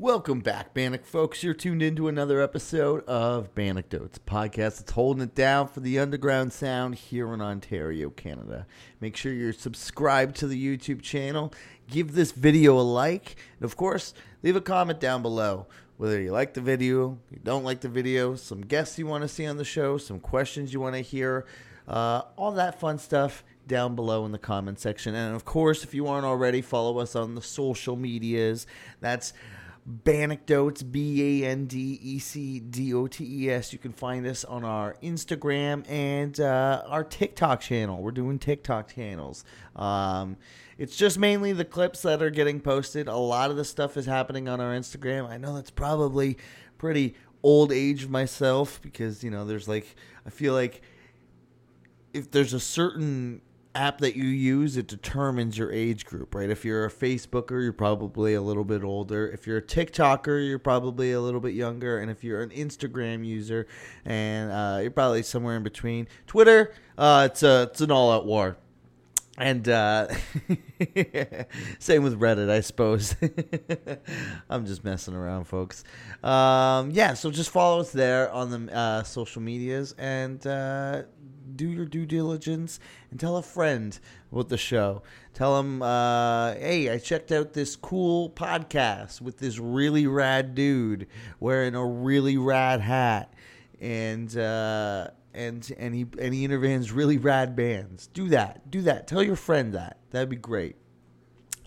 [0.00, 1.42] Welcome back, Bannock folks.
[1.42, 6.52] You're tuned into another episode of Bandecdotes, podcast that's holding it down for the underground
[6.52, 8.68] sound here in Ontario, Canada.
[9.00, 11.52] Make sure you're subscribed to the YouTube channel,
[11.90, 14.14] give this video a like, and of course,
[14.44, 15.66] leave a comment down below.
[15.96, 19.28] Whether you like the video, you don't like the video, some guests you want to
[19.28, 21.44] see on the show, some questions you want to hear,
[21.88, 25.16] uh, all that fun stuff down below in the comment section.
[25.16, 28.64] And of course, if you aren't already, follow us on the social medias.
[29.00, 29.32] That's
[29.90, 33.72] Bandecdotes, B A N D E C D O T E S.
[33.72, 38.02] You can find us on our Instagram and uh, our TikTok channel.
[38.02, 39.46] We're doing TikTok channels.
[39.74, 40.36] Um,
[40.76, 43.08] it's just mainly the clips that are getting posted.
[43.08, 45.26] A lot of the stuff is happening on our Instagram.
[45.26, 46.36] I know that's probably
[46.76, 49.96] pretty old age myself because, you know, there's like,
[50.26, 50.82] I feel like
[52.12, 53.40] if there's a certain
[53.74, 56.50] app that you use, it determines your age group, right?
[56.50, 59.28] If you're a Facebooker, you're probably a little bit older.
[59.28, 61.98] If you're a TikToker, you're probably a little bit younger.
[62.00, 63.66] And if you're an Instagram user,
[64.04, 66.08] and uh, you're probably somewhere in between.
[66.26, 68.56] Twitter, uh, it's a it's an all out war.
[69.38, 70.08] And uh,
[71.78, 73.14] same with Reddit, I suppose.
[74.50, 75.84] I'm just messing around, folks.
[76.24, 81.02] Um, yeah, so just follow us there on the uh, social medias and uh,
[81.56, 83.98] do your due diligence and tell a friend
[84.32, 85.02] about the show.
[85.34, 91.06] Tell them, uh, hey, I checked out this cool podcast with this really rad dude
[91.40, 93.32] wearing a really rad hat,
[93.80, 98.08] and uh, and and he and he interviews really rad bands.
[98.08, 98.70] Do that.
[98.70, 99.06] Do that.
[99.06, 99.98] Tell your friend that.
[100.10, 100.76] That'd be great.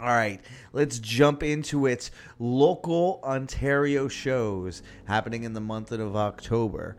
[0.02, 0.42] All right,
[0.74, 2.10] let's jump into it.
[2.40, 6.98] Local Ontario shows happening in the month of October.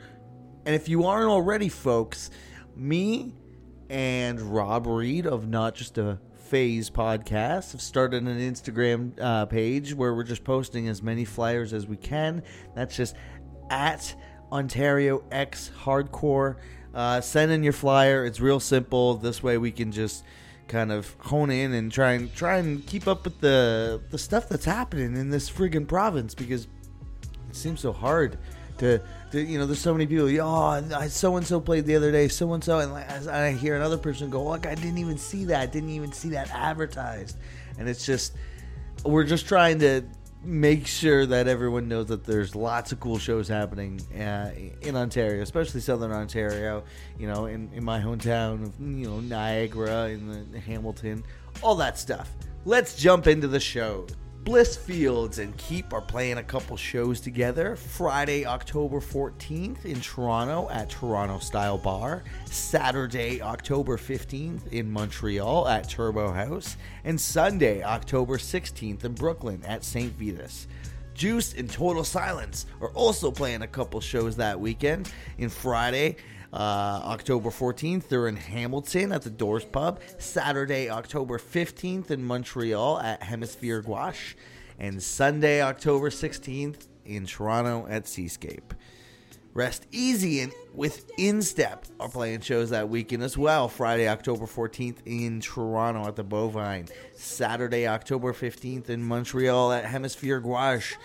[0.65, 2.31] And if you aren't already, folks,
[2.77, 3.35] me
[3.91, 9.95] and Rob Reed of Not Just a Phase podcast have started an Instagram uh, page
[9.95, 12.43] where we're just posting as many flyers as we can.
[12.75, 13.17] That's just
[13.71, 14.15] at
[14.51, 16.57] Ontario X Hardcore.
[16.95, 18.27] Uh, send in your flyer.
[18.27, 19.15] It's real simple.
[19.15, 20.25] This way we can just
[20.69, 24.49] kind of hone in and try and try and keep up with the the stuff
[24.49, 26.67] that's happening in this friggin' province because
[27.49, 28.39] it seems so hard
[28.83, 29.01] to,
[29.31, 30.29] to you know, there's so many people.
[30.41, 32.27] Oh, so and so played the other day.
[32.27, 35.71] So and so, and I hear another person go, "Look, I didn't even see that.
[35.71, 37.37] Didn't even see that advertised."
[37.79, 38.35] And it's just,
[39.05, 40.03] we're just trying to
[40.43, 44.51] make sure that everyone knows that there's lots of cool shows happening uh,
[44.81, 46.83] in Ontario, especially Southern Ontario.
[47.21, 51.23] You know, in, in my hometown of you know Niagara, in the Hamilton,
[51.63, 52.33] all that stuff.
[52.65, 54.09] Let's jump into the show.
[54.45, 57.77] Bliss Fields and Keep are playing a couple shows together.
[57.77, 62.25] Friday, October 14th in Toronto at Toronto Style Bar.
[62.47, 66.77] Saturday, October 15th in Montreal at Turbo House.
[67.05, 70.13] And Sunday, October 16th in Brooklyn at St.
[70.19, 70.67] Vitus.
[71.15, 75.13] Juice and Total Silence are also playing a couple shows that weekend.
[75.39, 76.17] In Friday,
[76.53, 80.01] Uh, October 14th, they're in Hamilton at the Doors Pub.
[80.19, 84.35] Saturday, October 15th in Montreal at Hemisphere Gouache.
[84.79, 88.75] And Sunday, October 16th in Toronto at Seascape.
[89.55, 93.69] Rest Easy and with Instep are playing shows that weekend as well.
[93.69, 96.89] Friday, October 14th in Toronto at the Bovine.
[97.15, 100.97] Saturday, October 15th in Montreal at Hemisphere Gouache.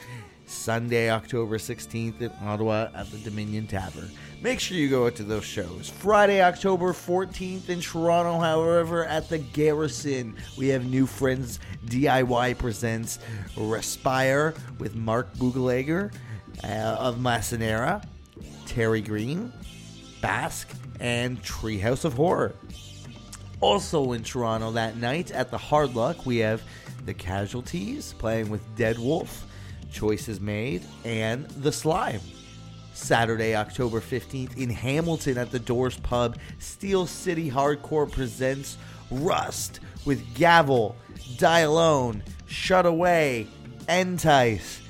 [0.47, 4.09] Sunday, October 16th in Ottawa at the Dominion Tavern.
[4.41, 5.89] Make sure you go out to those shows.
[5.89, 13.19] Friday, October 14th in Toronto, however, at the Garrison, we have New Friends DIY presents
[13.57, 16.13] Respire with Mark Bugelager
[16.63, 18.03] uh, of Massanera,
[18.65, 19.51] Terry Green,
[20.21, 20.69] Basque,
[20.99, 22.55] and Treehouse of Horror.
[23.59, 26.61] Also in Toronto that night at the Hard Luck, we have
[27.05, 29.45] the Casualties playing with Dead Wolf,
[29.91, 32.21] Choices Made, and The Slime.
[32.93, 38.77] Saturday, October 15th in Hamilton at the Doors Pub, Steel City Hardcore presents
[39.11, 40.95] Rust with Gavel,
[41.37, 43.47] Die Alone, Shut Away,
[43.87, 44.81] Entice,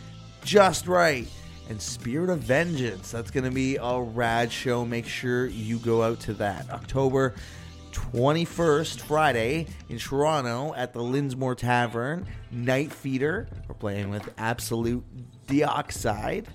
[0.43, 1.27] Just Right,
[1.69, 3.11] and Spirit of Vengeance.
[3.11, 4.85] That's going to be a rad show.
[4.85, 6.69] Make sure you go out to that.
[6.69, 7.35] October
[7.97, 13.47] 21st, Friday, in Toronto at the Linsmore Tavern, Night Feeder.
[13.67, 15.03] We're playing with Absolute
[15.47, 16.47] Dioxide.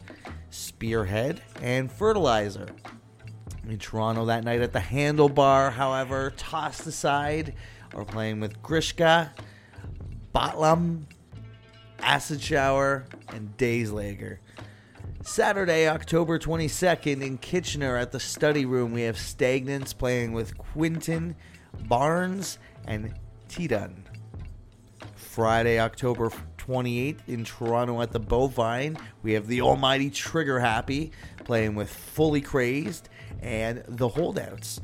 [0.51, 2.69] Spearhead, and Fertilizer.
[3.67, 7.55] In Toronto that night at the Handlebar, however, tossed aside,
[7.95, 9.31] are playing with Grishka,
[10.35, 11.05] Botlam,
[12.01, 14.39] Acid Shower, and Dayslager.
[15.25, 21.37] Saturday, October 22nd in Kitchener at the Study Room, we have Stagnants playing with Quinton,
[21.85, 23.15] Barnes, and
[23.49, 23.95] Tidun.
[25.15, 28.99] Friday, October 28th in Toronto at the Bovine.
[29.23, 31.13] We have the almighty Trigger Happy
[31.45, 33.09] playing with Fully Crazed
[33.41, 34.81] and the Holdouts.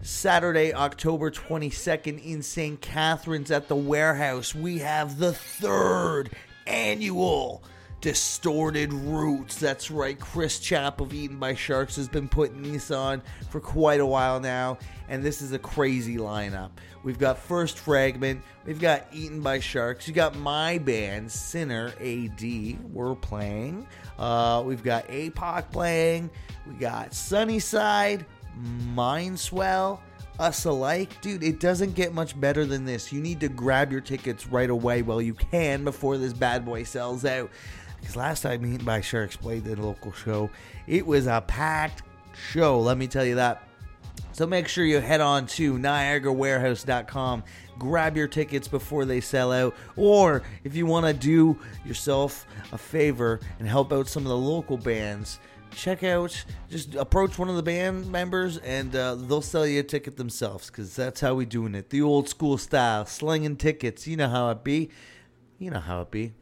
[0.00, 2.80] Saturday, October 22nd in St.
[2.80, 6.30] Catharines at the warehouse, we have the third
[6.66, 7.62] annual
[8.02, 9.54] Distorted Roots.
[9.60, 14.00] That's right, Chris Chapp of Eaten by Sharks has been putting these on for quite
[14.00, 14.76] a while now,
[15.08, 16.70] and this is a crazy lineup.
[17.04, 22.42] We've got First Fragment, we've got Eaten by Sharks, you got my band, Sinner AD,
[22.92, 23.86] we're playing.
[24.18, 26.28] Uh, we've got APOC playing,
[26.66, 28.26] we got Sunnyside,
[28.96, 30.00] Mindswell,
[30.40, 31.20] us alike.
[31.20, 33.12] Dude, it doesn't get much better than this.
[33.12, 36.82] You need to grab your tickets right away while you can before this bad boy
[36.82, 37.50] sells out.
[38.02, 40.50] Because last time Eaten by Sharks played the local show,
[40.88, 42.02] it was a packed
[42.34, 43.62] show, let me tell you that.
[44.32, 47.44] So make sure you head on to NiagaraWarehouse.com,
[47.78, 52.78] grab your tickets before they sell out, or if you want to do yourself a
[52.78, 55.38] favor and help out some of the local bands,
[55.70, 59.82] check out, just approach one of the band members and uh, they'll sell you a
[59.82, 61.90] ticket themselves because that's how we doing it.
[61.90, 64.06] The old school style, slinging tickets.
[64.06, 64.90] You know how it be.
[65.58, 66.32] You know how it be.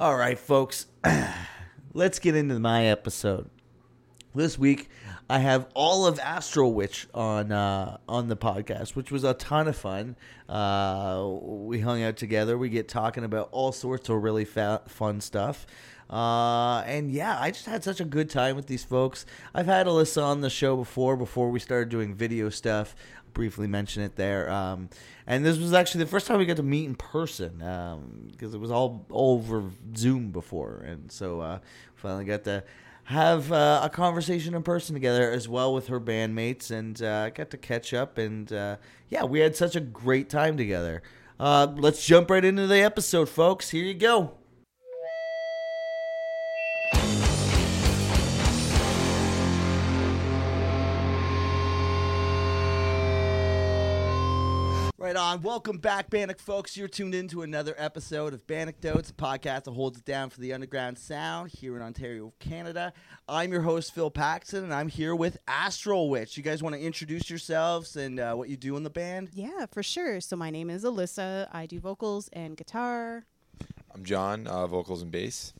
[0.00, 0.86] All right, folks,
[1.92, 3.50] let's get into my episode.
[4.34, 4.88] This week,
[5.28, 9.68] I have all of Astro Witch on uh, on the podcast, which was a ton
[9.68, 10.16] of fun.
[10.48, 12.56] Uh, we hung out together.
[12.56, 15.66] We get talking about all sorts of really fa- fun stuff.
[16.08, 19.26] Uh, and yeah, I just had such a good time with these folks.
[19.54, 22.96] I've had Alyssa on the show before, before we started doing video stuff.
[23.32, 24.50] Briefly mention it there.
[24.50, 24.90] Um,
[25.26, 27.58] and this was actually the first time we got to meet in person
[28.30, 29.64] because it was all over
[29.96, 31.58] Zoom before, and so uh,
[31.94, 32.64] finally got to
[33.04, 37.50] have uh, a conversation in person together as well with her bandmates, and uh, got
[37.50, 38.18] to catch up.
[38.18, 38.76] And uh,
[39.08, 41.02] yeah, we had such a great time together.
[41.38, 43.70] Uh, let's jump right into the episode, folks.
[43.70, 44.39] Here you go.
[55.10, 55.42] Right on.
[55.42, 56.76] Welcome back, Bannock folks.
[56.76, 60.38] You're tuned in to another episode of Bandecdotes, a podcast that holds it down for
[60.38, 62.92] the underground sound here in Ontario, Canada.
[63.28, 66.36] I'm your host, Phil Paxton, and I'm here with Astral Witch.
[66.36, 69.30] You guys want to introduce yourselves and uh, what you do in the band?
[69.32, 70.20] Yeah, for sure.
[70.20, 71.48] So my name is Alyssa.
[71.52, 73.24] I do vocals and guitar.
[73.92, 75.52] I'm John, uh, vocals and bass.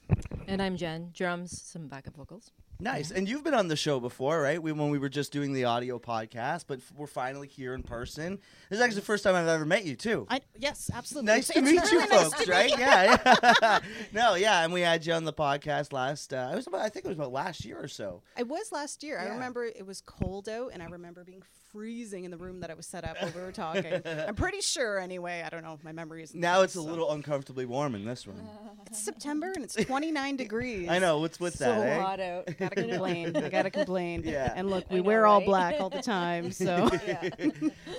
[0.46, 2.52] And I'm Jen, drums, some backup vocals.
[2.80, 3.10] Nice.
[3.10, 4.62] And you've been on the show before, right?
[4.62, 7.82] We, when we were just doing the audio podcast, but f- we're finally here in
[7.82, 8.38] person.
[8.68, 10.26] This is actually the first time I've ever met you, too.
[10.30, 11.26] I yes, absolutely.
[11.32, 12.44] Nice It's- to it's meet you, really nice folks.
[12.44, 12.70] to right?
[12.70, 12.84] meet you.
[12.84, 13.16] Yeah,
[13.62, 13.78] yeah.
[14.12, 16.32] no, yeah, and we had you on the podcast last.
[16.32, 16.80] Uh, it was about.
[16.80, 18.22] I think it was about last year or so.
[18.38, 19.18] It was last year.
[19.18, 19.32] I Yeah.
[19.34, 22.74] remember it was cold out, and I remember being freezing in the room that I
[22.74, 24.02] was set up while we were talking.
[24.04, 25.42] I'm pretty sure, anyway.
[25.44, 25.74] I don't know.
[25.74, 28.40] If my memory is Now it's a little uncomfortably warm in this room.
[28.86, 30.88] It's September and it's 29 degrees.
[30.90, 31.18] I know.
[31.18, 31.86] What's with so that?
[31.86, 32.00] eh?
[32.00, 32.48] hot out.
[32.58, 33.36] Gotta complain.
[33.36, 34.22] I gotta complain.
[34.24, 34.52] Yeah.
[34.54, 36.90] And look, we know, wear all black all the time, so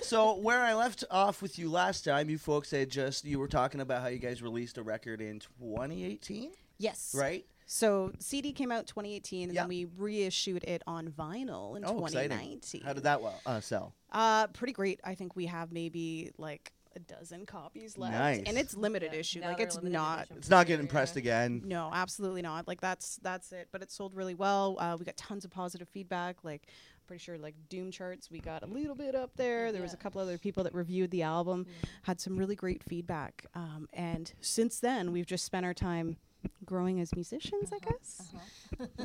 [0.01, 3.47] So where I left off with you last time, you folks had just you were
[3.47, 7.13] talking about how you guys released a record in 2018, yes.
[7.17, 7.45] right?
[7.73, 9.61] So CD came out 2018, and Yeah.
[9.61, 12.29] then we reissued it on vinyl in Oh, exciting.
[12.59, 12.81] 2019.
[12.81, 13.95] How did that well uh, sell?
[14.11, 14.99] Uh, pretty great.
[15.05, 18.43] I think we have maybe like a dozen copies left, Nice.
[18.45, 19.39] and it's limited Yeah, issue.
[19.39, 20.27] Like it's not.
[20.31, 20.91] It's not getting Yeah.
[20.91, 21.61] pressed again.
[21.63, 22.67] No, absolutely not.
[22.67, 23.69] Like that's that's it.
[23.71, 24.75] But it sold really well.
[24.77, 26.43] Uh, we got tons of positive feedback.
[26.43, 26.67] Like
[27.07, 29.71] pretty sure like Doom charts, we got a little bit up there.
[29.71, 31.67] There was a couple other people that reviewed the album,
[32.03, 33.45] had some really great feedback.
[33.55, 36.17] Um, and since then, we've just spent our time
[36.65, 37.71] growing as musicians.
[37.73, 38.33] I guess.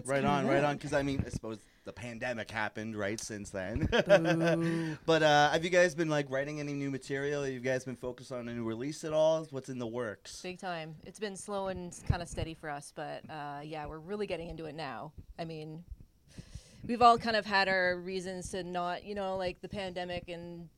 [0.04, 0.76] Right on, right on.
[0.76, 3.88] Because I mean, I suppose the pandemic happened right since then.
[5.06, 7.42] But uh, have you guys been like writing any new material?
[7.42, 9.46] Have you guys been focused on a new release at all?
[9.50, 10.40] What's in the works?
[10.42, 10.94] Big time.
[11.04, 14.48] It's been slow and kind of steady for us, but uh, yeah, we're really getting
[14.48, 15.12] into it now.
[15.38, 15.84] I mean,
[16.86, 20.68] we've all kind of had our reasons to not, you know, like the pandemic and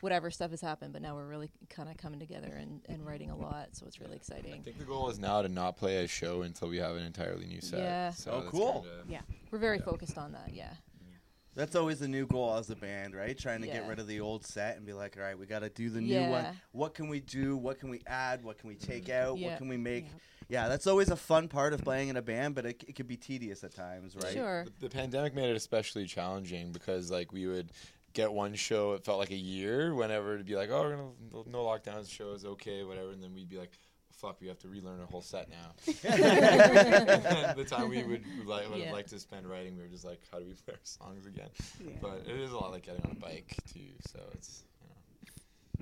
[0.00, 3.30] whatever stuff has happened, but now we're really kind of coming together and, and writing
[3.30, 4.52] a lot, so it's really exciting.
[4.52, 7.04] I think the goal is now to not play a show until we have an
[7.04, 7.80] entirely new set.
[7.80, 8.10] Yeah.
[8.10, 8.72] So Oh, cool.
[8.82, 9.20] kinda- Yeah.
[9.50, 9.84] We're very Yeah.
[9.84, 10.74] focused on that, yeah.
[11.54, 13.38] That's always the new goal as a band, right?
[13.38, 15.60] Trying to get rid of the old set and be like, all right, we got
[15.60, 16.44] to do the new one.
[16.44, 16.52] Yeah.
[16.72, 17.56] What can we do?
[17.56, 18.42] What can we add?
[18.42, 18.90] What can we mm-hmm.
[18.90, 19.38] take out?
[19.38, 20.06] What can we make?
[20.06, 20.10] Yeah.
[20.48, 23.08] Yeah, that's always a fun part of playing in a band, but it, it could
[23.08, 24.32] be tedious at times, right?
[24.32, 24.64] Sure.
[24.64, 27.72] The, the pandemic made it especially challenging because like we would
[28.14, 29.94] get one show, it felt like a year.
[29.94, 33.34] Whenever it'd be like, oh, we're gonna no lockdowns, show is okay, whatever, and then
[33.34, 33.72] we'd be like.
[34.16, 35.72] Fuck, we have to relearn a whole set now.
[35.86, 38.92] the time we would, would like, would Yeah.
[38.92, 41.48] like to spend writing, we were just like, how do we play our songs again?
[41.84, 41.90] Yeah.
[42.00, 44.73] But it is a lot like getting on a bike too, so it's you know.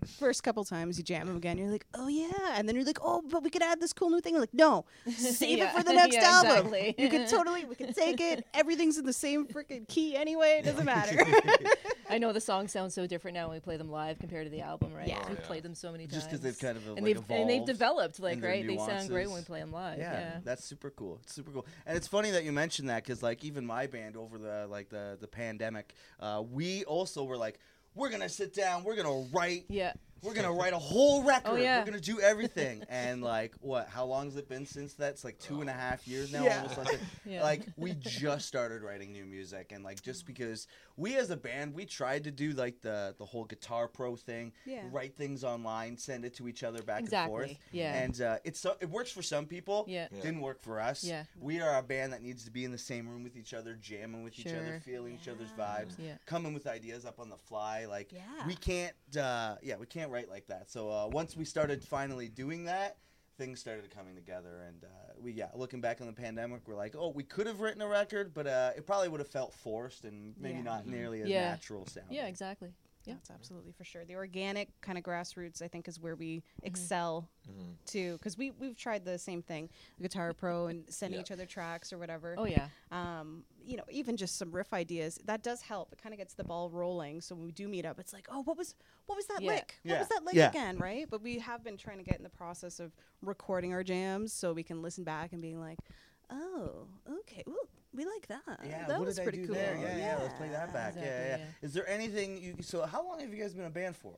[0.06, 2.98] First couple times you jam them again, you're like, oh yeah, and then you're like,
[3.02, 4.34] oh, but we could add this cool new thing.
[4.34, 4.84] We're like, no,
[5.16, 5.70] save Yeah.
[5.70, 6.50] it for the next Yeah, album.
[6.74, 6.94] exactly.
[6.98, 8.46] You could totally, we can take it.
[8.54, 10.58] Everything's in the same freaking key anyway.
[10.60, 11.16] It doesn't matter.
[12.10, 14.50] I know the songs sound so different now when we play them live compared to
[14.50, 15.08] the album, right?
[15.08, 15.26] Yeah.
[15.28, 15.46] We've Yeah.
[15.46, 16.14] played them so many times.
[16.14, 18.66] Just because they've kind of and like they've and they've developed, like in their right.
[18.66, 19.98] They sound great when we play them live.
[19.98, 20.38] Yeah, Yeah.
[20.44, 21.20] that's super cool.
[21.22, 24.16] It's super cool, and it's funny that you mentioned that because like even my band
[24.16, 27.58] over the like the the pandemic, uh, we also were like,
[27.94, 29.92] we're gonna sit down, we're gonna write, Yeah.
[30.22, 31.78] We're gonna write a whole record, Oh, yeah.
[31.80, 33.88] we're gonna do everything, and like what?
[33.88, 35.10] How long has it been since that?
[35.10, 36.58] It's like two and a half years now, Yeah.
[36.62, 36.98] almost like.
[37.24, 37.42] Yeah.
[37.44, 41.72] Like we just started writing new music, and like just because we as a band,
[41.74, 44.82] we tried to do like the the whole Guitar Pro thing, Yeah.
[44.90, 47.58] write things online, send it to each other back and Exactly, forth.
[47.70, 47.94] yeah.
[48.02, 49.84] and uh, it's so, it works for some people.
[49.88, 50.08] Yeah.
[50.12, 50.20] Yeah.
[50.22, 51.04] didn't work for us.
[51.04, 51.24] Yeah.
[51.40, 53.74] we are a band that needs to be in the same room with each other,
[53.80, 54.80] jamming with each other, Sure.
[54.80, 56.14] feeling each other's vibes, Yeah.
[56.26, 57.86] coming with ideas up on the fly.
[57.86, 58.20] Like Yeah.
[58.46, 60.70] we can't, uh, yeah, we can't write like that.
[60.70, 62.98] So uh, once we started finally doing that.
[63.38, 64.88] Things started coming together, and uh,
[65.18, 65.48] we yeah.
[65.54, 68.46] Looking back on the pandemic, we're like, oh, we could have written a record, but
[68.46, 70.62] uh, it probably would have felt forced and maybe Yeah.
[70.64, 71.48] not nearly as Yeah.
[71.50, 72.08] natural sound.
[72.10, 72.26] Yeah.
[72.26, 72.68] Exactly.
[73.04, 73.14] Yeah.
[73.14, 74.04] That's absolutely for sure.
[74.04, 76.66] The organic kind of grassroots, I think, is where we Mm-hmm.
[76.66, 77.74] excel Mhm.
[77.84, 78.12] too.
[78.14, 79.68] Because we we've tried the same thing,
[80.00, 81.22] Guitar Pro, and sending Yeah.
[81.22, 82.34] each other tracks or whatever.
[82.38, 82.68] Oh yeah.
[82.90, 85.92] um, you know, even just some riff ideas, that does help.
[85.92, 87.20] It kind of gets the ball rolling.
[87.20, 88.74] So when we do meet up, it's like, oh, what was
[89.06, 89.52] what was that Yeah.
[89.52, 89.78] lick?
[89.84, 90.48] What was that lick Yeah.
[90.50, 90.78] again?
[90.78, 91.08] Right?
[91.10, 94.52] But we have been trying to get in the process of recording our jams so
[94.52, 95.78] we can listen back and being like,
[96.30, 96.86] oh,
[97.20, 98.60] okay, ooh, we like that.
[98.64, 99.54] Yeah, that what was did I pretty do cool.
[99.56, 99.76] there?
[99.80, 100.90] Yeah, yeah, let's play that back.
[100.94, 101.44] Exactly, yeah, yeah, yeah.
[101.66, 102.56] Is there anything you?
[102.62, 104.14] So, how long have you guys been a band for?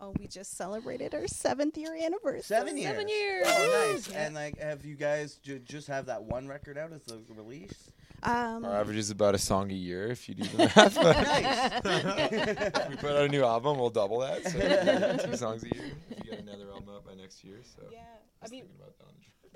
[0.00, 2.42] Oh, we just celebrated our seventh year anniversary.
[2.42, 2.90] Seven years.
[2.92, 3.46] Seven years.
[3.48, 4.08] Oh, nice.
[4.08, 4.26] Yeah.
[4.26, 7.90] And like, have you guys ju- just have that one record out as the release?
[8.22, 10.96] Um, Our average is about a song a year if you do the math.
[10.96, 12.88] nice.
[12.88, 14.42] we put out a new album, we'll double that.
[14.44, 15.90] So two songs a year.
[16.10, 17.58] If you get another album out by next year.
[17.76, 18.64] So yeah, I I was mean,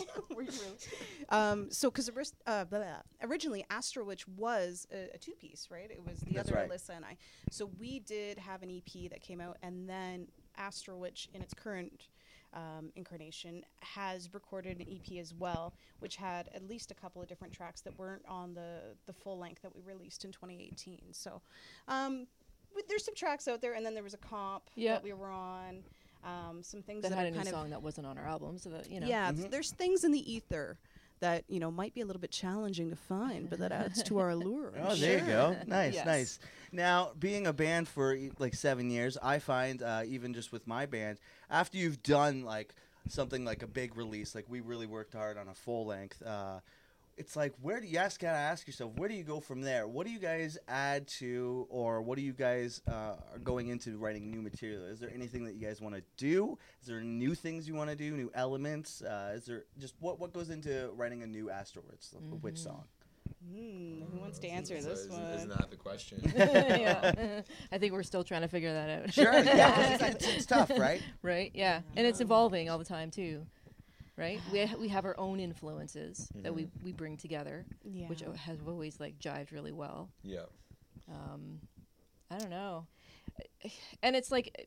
[0.06, 0.36] thinking about that on the trip.
[0.36, 1.62] Were you really?
[1.62, 2.08] Um, so, because
[2.46, 2.86] uh, blah, blah,
[3.22, 5.90] originally Astro Witch was a, a two piece, right?
[5.90, 6.70] It was the That's other right.
[6.70, 7.16] Alyssa and I.
[7.50, 11.54] So we did have an EP that came out, and then Astro Witch, in its
[11.54, 12.08] current
[12.54, 17.28] um, incarnation, has recorded an EP as well, which had at least a couple of
[17.28, 21.00] different tracks that weren't on the the full length that we released in 2018.
[21.12, 21.40] So,
[21.88, 22.26] um,
[22.70, 24.92] w- there's some tracks out there, and then there was a comp Yeah.
[24.94, 25.82] that we were on.
[26.24, 28.16] Um, some things That that, had are a new kind of song that wasn't on
[28.18, 29.06] our album, so that you know.
[29.06, 29.36] yeah, Mhm.
[29.38, 30.78] th- there's things in the ether
[31.20, 34.18] that you know might be a little bit challenging to find, but that adds to
[34.18, 34.72] our allure.
[34.76, 35.56] I'm Oh, there you go.
[35.66, 36.06] Nice, Yes.
[36.06, 36.38] nice.
[36.70, 40.66] Now, being a band for e- like seven years, I find uh, even just with
[40.66, 41.18] my band,
[41.50, 42.74] after you've done like
[43.08, 46.22] something like a big release, like we really worked hard on a full length.
[46.22, 46.60] Uh,
[47.16, 49.86] it's like where do you ask gotta ask yourself where do you go from there?
[49.86, 53.98] What do you guys add to, or what do you guys uh, are going into
[53.98, 54.84] writing new material?
[54.86, 56.58] Is there anything that you guys want to do?
[56.80, 58.12] Is there new things you want to do?
[58.16, 59.02] New elements?
[59.02, 62.58] Uh, is there just what what goes into writing a new Asteroids, a witch Mhm.
[62.58, 62.84] song?
[63.50, 65.32] Hmm, who wants to answer So this isn't, one?
[65.34, 66.20] isn't that the question?
[66.36, 67.42] yeah.
[67.72, 69.12] I think we're still trying to figure that out.
[69.12, 71.02] Sure, yeah, 'cause it's, it's tough, right?
[71.22, 71.50] right?
[71.54, 73.44] Yeah, and it's evolving all the time too,
[74.16, 74.40] right?
[74.52, 78.08] We ha- we have our own influences that we we bring together, yeah.
[78.08, 80.10] which o- has always like jived really well.
[80.22, 80.46] yeah.
[81.10, 81.60] Um,
[82.30, 82.86] I don't know,
[84.02, 84.66] and it's like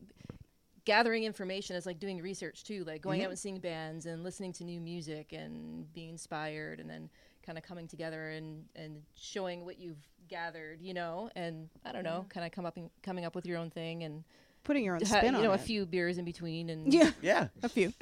[0.85, 3.25] gathering information is like doing research too, like going Mhm.
[3.25, 7.09] out and seeing bands and listening to new music and being inspired, and then
[7.43, 12.03] kind of coming together and and showing what you've gathered, you know, and I don't
[12.03, 14.23] know, kind of come up and coming up with your own thing and
[14.65, 15.55] putting your own ha- spin you on know it.
[15.61, 17.47] a few beers in between and Yeah, Yeah.
[17.63, 17.93] a few.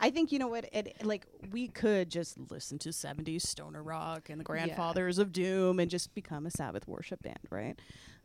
[0.00, 0.68] I think you know what?
[0.72, 5.80] It, like we could just listen to '70s stoner rock and the Grandfathers of Doom
[5.80, 7.78] and just become a Sabbath worship band, right?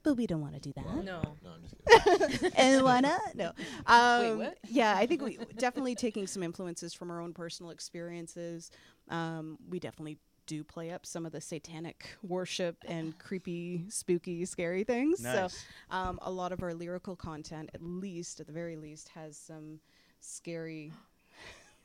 [0.04, 0.86] But we don't want to do that.
[1.06, 1.22] no.
[1.44, 2.52] No, I'm just kidding.
[2.58, 3.22] and why not?
[3.36, 3.52] No.
[3.86, 4.58] Um, what?
[4.68, 8.72] Yeah, I think we definitely taking some influences from our own personal experiences.
[9.10, 10.18] Um, we definitely
[10.52, 15.22] do play up some of the satanic worship and creepy, spooky, scary things.
[15.22, 15.54] Nice.
[15.54, 19.38] So um, a lot of our lyrical content, at least, at the very least, has
[19.38, 19.80] some
[20.20, 20.92] scary,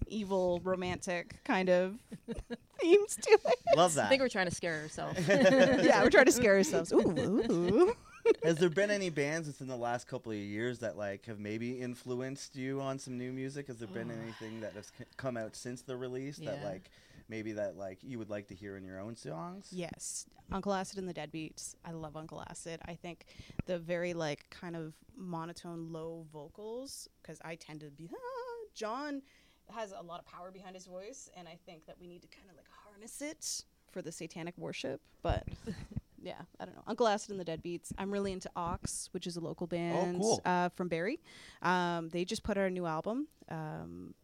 [0.09, 1.95] evil, romantic kind of
[2.81, 3.55] themes to it.
[3.77, 4.07] Love that.
[4.07, 5.21] I think we're trying to scare ourselves.
[5.29, 6.93] yeah, we're trying to scare ourselves.
[6.93, 7.97] Ooh, ooh.
[8.43, 11.81] Has there been any bands within the last couple of years that like have maybe
[11.81, 13.69] influenced you on some new music?
[13.69, 16.91] Has there been anything that has c- come out since the release that like
[17.29, 19.69] maybe that like you would like to hear in your own songs?
[19.71, 21.75] Yes, Uncle Acid and the Deadbeats.
[21.85, 22.81] I love Uncle Acid.
[22.87, 23.27] I think
[23.67, 28.09] the very like kind of monotone, low vocals because I tend to be.
[28.13, 28.17] "Ah."
[28.75, 29.23] John
[29.71, 32.29] has a lot of power behind his voice, and I think that we need to
[32.29, 35.01] kind of like harness it for the satanic worship.
[35.23, 35.45] But
[36.23, 36.83] yeah, I don't know.
[36.87, 37.93] Uncle Acid and the Deadbeats.
[37.99, 40.43] I'm really into Ox, which is a local band cool.
[40.45, 41.21] uh, from Barrie.
[41.63, 43.29] Um, they just put out a new album.
[43.51, 44.15] Um,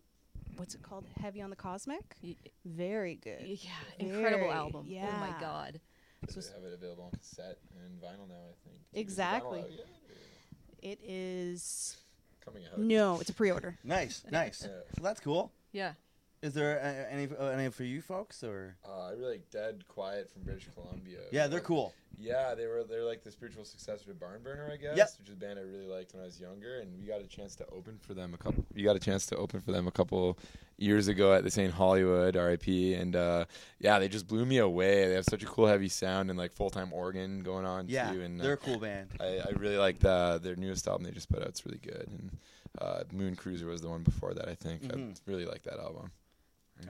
[0.57, 1.05] what's it called?
[1.21, 2.17] Heavy on the Cosmic.
[2.23, 3.41] Y- Very good.
[3.43, 4.87] Yeah, incredible Very, album.
[4.87, 5.41] Oh my yeah.
[5.41, 5.81] god.
[6.27, 8.35] They have it available on cassette and vinyl now.
[8.35, 8.77] I think.
[8.93, 9.65] Is Exactly.
[10.83, 11.97] It is
[12.45, 12.79] Coming out.
[12.79, 13.79] no, it's a pre-order.
[13.85, 14.63] Nice, nice.
[14.63, 14.69] Yeah.
[14.97, 15.53] So that's cool.
[15.73, 15.93] Yeah.
[16.43, 18.77] Is there uh, any uh, any for you folks or?
[18.85, 21.19] Uh, I really like Dead Quiet from British Columbia.
[21.31, 21.95] Yeah, they're cool.
[22.19, 25.09] Yeah, they were they're like the spiritual successor to Barnburner, I guess, Yep.
[25.21, 27.27] which is a band I really liked when I was younger, and we got a
[27.27, 28.65] chance to open for them a couple.
[28.75, 30.37] You got a chance to open for them a couple
[30.79, 31.73] years ago at the St.
[31.73, 32.67] Hollywood RIP,
[33.01, 33.45] and uh,
[33.79, 35.07] yeah, they just blew me away.
[35.09, 38.13] They have such a cool heavy sound and like full time organ going on Yeah,
[38.13, 39.11] too, and uh, they're a cool band.
[39.21, 41.49] I, I really like the, their newest album they just put out.
[41.49, 42.31] It's really good, and
[42.81, 44.49] uh, Moon Cruiser was the one before that.
[44.49, 44.83] I think.
[44.93, 46.11] I really like that album.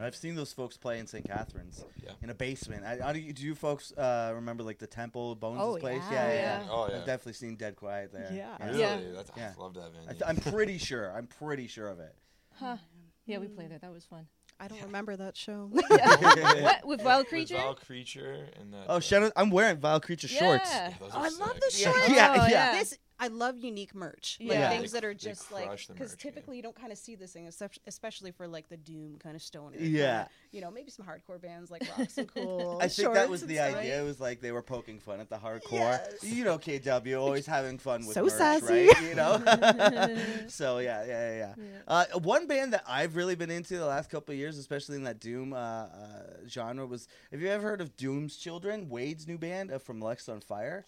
[0.00, 1.24] I've seen those folks play in St.
[1.26, 2.12] Catharines Yeah.
[2.22, 2.84] in a basement.
[2.84, 6.02] I, I, do, you, do you folks uh, remember like the Temple Bones' Oh, place?
[6.10, 6.28] yeah.
[6.28, 6.66] yeah, Yeah.
[6.70, 8.30] Oh I've definitely seen Dead Quiet there.
[8.32, 8.56] Yeah.
[8.66, 8.80] Really?
[8.80, 8.98] Yeah.
[9.14, 9.52] That's, Yeah.
[9.56, 10.08] I love that venue.
[10.08, 11.12] I th- I'm pretty sure.
[11.12, 12.14] I'm pretty sure of it.
[12.54, 12.76] Huh.
[13.26, 13.82] Yeah, we played it.
[13.82, 14.26] That was fun.
[14.60, 15.68] I don't remember that show.
[15.72, 17.56] what with Wild With Creature?
[17.56, 18.84] Vile Creature and that.
[18.88, 19.30] Oh, Shadow!
[19.34, 20.70] I'm wearing Vile Creature shorts.
[20.70, 20.92] Yeah.
[21.00, 21.60] those Oh, are I love sick.
[21.60, 22.08] the shorts.
[22.08, 22.72] yeah, yeah.
[22.78, 24.38] This I love unique merch.
[24.40, 24.70] Like Yeah.
[24.70, 26.16] things They- that are they just like because merch game.
[26.18, 27.48] typically you don't kind of see this thing,
[27.86, 29.76] especially for like the doom kind of stoner.
[29.78, 30.06] Yeah.
[30.24, 32.78] kinda, you know, maybe some hardcore bands like Rocks and Cool.
[32.82, 33.76] I think that was the stuff.
[33.76, 34.00] idea.
[34.00, 35.72] It was like they were poking fun at the hardcore.
[35.72, 36.24] Yes.
[36.24, 38.86] You know, KW always having fun with So merch, sassy.
[38.88, 39.02] right?
[39.02, 39.38] You know.
[40.48, 41.36] so yeah, yeah, yeah.
[41.36, 41.54] yeah.
[41.56, 41.78] Yeah.
[41.86, 45.04] Uh, one band that I've really been into the last couple of years, especially in
[45.04, 45.88] that doom uh, uh,
[46.48, 47.06] genre, was.
[47.30, 48.88] Have you ever heard of Doom's Children?
[48.88, 50.82] Wade's new band uh, from Alexisonfire.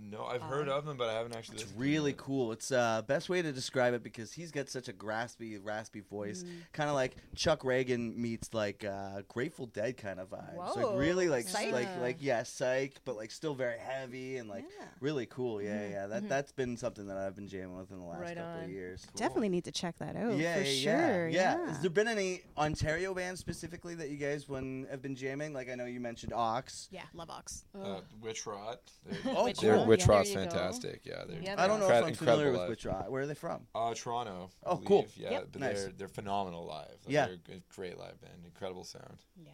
[0.00, 1.54] No, I've heard of them, but I haven't actually.
[1.56, 2.52] It's listened to really cool.
[2.52, 6.42] It's uh best way to describe it because he's got such a graspy, raspy voice,
[6.44, 6.48] Mm.
[6.72, 10.54] kind of like Chuck Ragan meets like uh, Grateful Dead kind of vibe.
[10.74, 11.72] So Whoa, like really like psych.
[11.72, 14.86] like like yeah, psych, but like still very heavy and like Yeah.
[15.00, 15.60] really cool.
[15.62, 16.06] Yeah, Mhm, yeah.
[16.08, 16.28] That mhm.
[16.28, 18.70] that's been something that I've been jamming with in the last Right couple of on.
[18.70, 19.06] years.
[19.16, 20.64] Definitely need to check that out yeah, for yeah,
[21.06, 21.28] sure.
[21.28, 21.66] yeah, yeah.
[21.68, 25.52] Has there been any Ontario bands specifically that you guys when have been jamming?
[25.54, 26.88] Like I know you mentioned Ox.
[26.90, 27.64] Yeah, love Ox.
[27.74, 28.00] Uh.
[28.20, 28.80] Witch Rot.
[29.26, 29.85] Oh, Witch cool.
[29.86, 29.88] Rot.
[29.90, 31.00] Witch Yeah, Rot's fantastic.
[31.04, 32.68] Yeah, they're Yeah, I don't know they're if incre- I'm familiar with live.
[32.68, 33.10] Witch Rot.
[33.10, 33.66] Where are they from?
[33.74, 34.50] Uh, Toronto.
[34.64, 35.06] I Oh, cool.
[35.16, 35.48] Yeah, Yep.
[35.52, 35.82] but Nice.
[35.82, 36.88] they're they're phenomenal live.
[37.04, 37.26] Like, Yeah.
[37.46, 38.44] they're a great live band.
[38.44, 39.18] Incredible sound.
[39.36, 39.50] Yeah.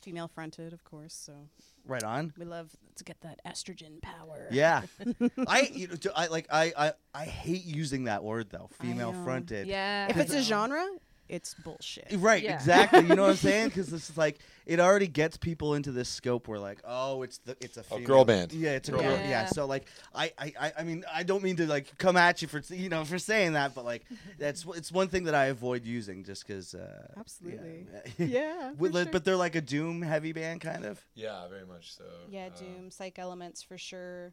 [0.00, 1.12] Female fronted, of course.
[1.12, 1.48] So
[1.84, 2.32] Right on.
[2.38, 4.46] we love to get that estrogen power.
[4.50, 4.82] Yeah,
[5.48, 8.70] I you know I like I, I I hate using that word though.
[8.80, 9.66] Female fronted.
[9.66, 10.06] Yeah.
[10.08, 10.86] If it's a genre,
[11.28, 12.08] it's bullshit.
[12.18, 12.54] Right, Yeah.
[12.54, 13.00] exactly.
[13.00, 13.68] You know what I'm saying?
[13.68, 17.38] Because this is like it already gets people into this scope where like, oh, it's
[17.38, 18.06] the it's a female.
[18.06, 18.52] girl band.
[18.52, 19.10] Yeah, it's a Girl girl.
[19.16, 19.24] band.
[19.28, 19.42] Yeah.
[19.42, 19.46] Yeah.
[19.46, 22.48] So like, I, I I I mean, I don't mean to like come at you
[22.48, 24.04] for you know for saying that, but like
[24.38, 26.74] that's it's one thing that I avoid using just because.
[26.74, 27.86] Uh, Absolutely.
[28.18, 28.26] Yeah.
[28.26, 28.72] Yeah.
[28.78, 29.04] With- sure.
[29.06, 31.04] But they're like a doom heavy band kind of.
[31.14, 32.04] Yeah, very much so.
[32.30, 34.32] Yeah, Uh, Doom, Psych Elements for sure.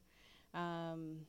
[0.53, 1.25] Um,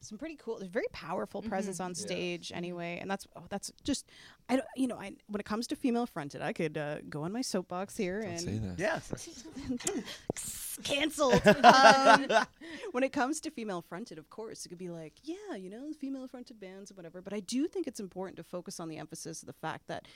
[0.00, 1.94] some pretty cool, very powerful presence on Yeah.
[2.06, 4.06] stage anyway, and that's oh, that's just
[4.48, 7.22] I don't you know I when it comes to female fronted, I could uh, go
[7.22, 8.78] on my soapbox here Don't and say that.
[8.78, 9.00] Yeah.
[10.82, 11.46] canceled.
[11.64, 12.26] um,
[12.92, 15.92] when it comes to female fronted, of course, it could be like, yeah, you know,
[15.92, 17.20] female fronted bands and whatever.
[17.20, 20.06] But I do think it's important to focus on the emphasis of the fact that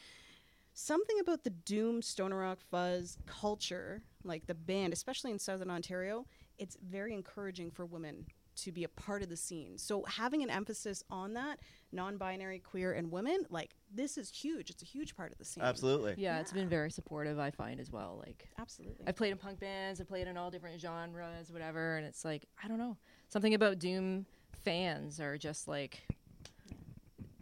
[0.72, 6.26] something about the doom stoner rock fuzz culture, like the band, especially in Southern Ontario,
[6.58, 9.78] it's very encouraging for women to be a part of the scene.
[9.78, 11.58] So having an emphasis on that,
[11.92, 14.70] non-binary, queer, and women, like this is huge.
[14.70, 15.62] It's a huge part of the scene.
[15.64, 16.14] Absolutely.
[16.18, 17.38] Yeah, It's been very supportive.
[17.38, 18.22] I find as well.
[18.24, 19.04] Like Absolutely.
[19.06, 20.00] I've played in punk bands.
[20.00, 21.96] I've played in all different genres, whatever.
[21.96, 22.96] And it's like I don't know,
[23.28, 24.26] something about Doom
[24.64, 26.00] fans are just like,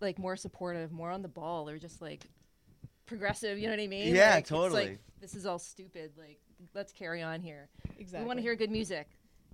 [0.00, 2.24] like more supportive, more on the ball, or just like
[3.06, 3.58] progressive.
[3.58, 4.14] You know what I mean?
[4.14, 4.82] Yeah, Like, it's totally.
[4.88, 6.12] like, this is all stupid.
[6.16, 6.40] Like
[6.74, 7.68] let's carry on here.
[7.98, 8.24] exactly.
[8.24, 9.08] We want to hear good music.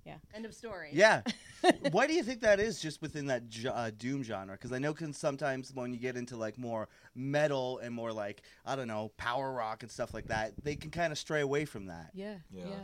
[0.05, 0.15] Yeah.
[0.33, 0.89] End of story.
[0.93, 1.21] Yeah.
[1.91, 4.53] Why do you think that is just within that ge- uh, doom genre?
[4.53, 8.41] Because I know can sometimes when you get into like more metal and more like
[8.65, 11.65] I don't know power rock and stuff like that, they can kind of stray away
[11.65, 12.11] from that.
[12.13, 12.35] Yeah.
[12.51, 12.63] Yeah.
[12.69, 12.75] Yeah.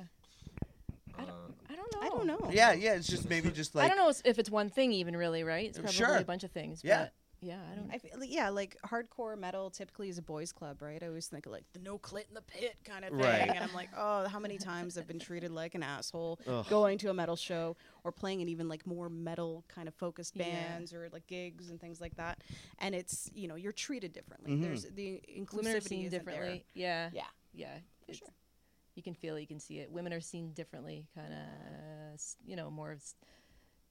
[1.17, 2.01] I Uh, don't, I don't know.
[2.01, 2.49] I don't know.
[2.51, 2.93] Yeah, yeah.
[2.95, 5.67] It's just maybe just like I don't know if it's one thing even really, right?
[5.67, 6.15] It's Uh, probably sure.
[6.17, 6.81] a bunch of things.
[6.83, 7.03] Yeah.
[7.03, 7.13] But
[7.45, 7.89] yeah, I don't.
[7.93, 11.01] I feel, like- yeah, like hardcore metal typically is a boys' club, right?
[11.03, 13.49] I always think of like the no clit in the pit kind of thing, Right.
[13.49, 16.65] and I'm like, oh, how many times I've been treated like an asshole Ugh.
[16.69, 20.35] going to a metal show or playing in even like more metal kind of focused
[20.35, 20.45] Yeah.
[20.45, 22.41] bands or like gigs and things like that,
[22.79, 24.51] and it's you know you're treated differently.
[24.53, 24.61] Mhm.
[24.61, 26.09] There's the inclusivity Women isn't there.
[26.19, 26.65] differently.
[26.73, 27.09] Yeah.
[27.13, 27.77] Yeah, Yeah.
[28.07, 28.27] For sure.
[28.95, 29.41] You can feel it.
[29.41, 29.91] You can see it.
[29.91, 31.05] Women are seen differently.
[31.13, 33.15] Kind of, you know, more of, s-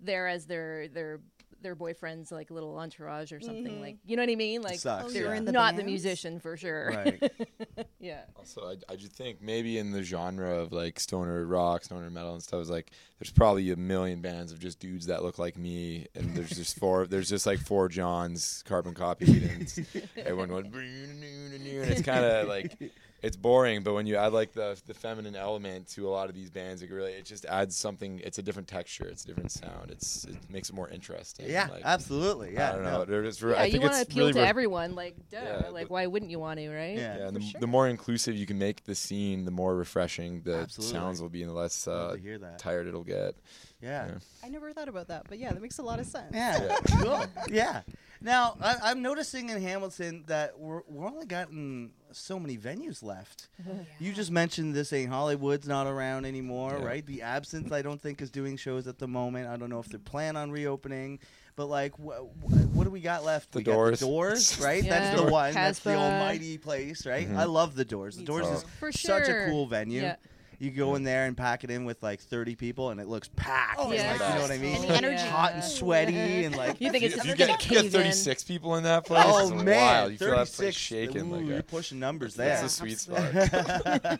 [0.00, 1.20] there as their their
[1.62, 3.80] their boyfriend's like little entourage or something Mhm.
[3.80, 4.60] like you know what I mean?
[4.60, 5.20] Like Sucks, Oh, yeah.
[5.20, 6.90] you're in the not the musician for sure.
[6.94, 7.32] Right.
[8.00, 8.24] yeah.
[8.36, 12.34] Also, I, I just think maybe in the genre of like stoner rock, stoner metal,
[12.34, 15.56] and stuff, is like there's probably a million bands of just dudes that look like
[15.56, 17.06] me, and there's just four.
[17.06, 19.86] There's just like four Johns carbon copied, and
[20.18, 22.76] everyone went, and it's kind of like
[23.24, 23.82] it's boring.
[23.82, 26.82] But when you add like the the feminine element to a lot of these bands,
[26.82, 28.20] it really it just adds something.
[28.22, 29.06] It's a different texture.
[29.06, 29.90] It's a different sound.
[29.90, 31.46] It's it makes it more interesting.
[31.48, 32.54] Yeah, like, absolutely.
[32.54, 32.68] Yeah.
[32.68, 32.90] I don't no.
[32.90, 33.04] know.
[33.06, 35.38] There's, Yeah, I you want to appeal really to ref- everyone, like duh.
[35.42, 36.96] Yeah, like but- why wouldn't you want to, right?
[36.96, 37.16] Yeah.
[37.18, 37.60] Yeah, and the, sure.
[37.60, 40.92] the more inclusive you can make the scene, the more refreshing the Absolutely.
[40.92, 42.58] sounds will be, and the less uh, hear that.
[42.58, 43.34] tired it'll get.
[43.82, 44.06] Yeah.
[44.06, 44.14] Yeah.
[44.42, 46.32] I never thought about that, but yeah, that makes a lot of sense.
[46.32, 46.76] Yeah.
[47.00, 47.24] cool.
[47.50, 47.82] Yeah.
[48.24, 53.48] Now I, I'm noticing in Hamilton that we're we're only gotten so many venues left.
[54.00, 56.84] You just mentioned this ain't Hollywood's not around anymore, Yeah.
[56.86, 57.06] right?
[57.06, 59.48] The Absinthe I don't think is doing shows at the moment.
[59.48, 61.20] I don't know if they plan on reopening.
[61.56, 63.52] But like, wh- wh- what do we got left?
[63.52, 64.00] The we Doors.
[64.00, 64.82] the Doors, right?
[64.82, 65.54] That's the one.
[65.54, 67.28] That's the almighty place, right?
[67.30, 67.36] Mhm.
[67.36, 68.16] I love the Doors.
[68.16, 68.52] The Me Doors too.
[68.54, 70.02] is For such a cool venue.
[70.02, 70.16] Yeah.
[70.64, 73.28] You go in there and pack it in with like 30 people, and it looks
[73.36, 73.78] packed.
[73.78, 74.12] Oh, yeah.
[74.12, 74.76] like, you know what I mean?
[74.76, 75.22] And the energy.
[75.28, 77.82] Hot and sweaty, and like You think it's if just you gonna get, you get
[77.82, 78.00] cave in.
[78.02, 80.12] 36 people in that place, Oh it's man, wild.
[80.12, 80.76] You feel that place 36.
[80.76, 81.30] shaking.
[81.32, 82.48] Ooh, like you're a, pushing numbers there.
[82.60, 82.86] that's there.
[82.88, 83.32] a sweet spot.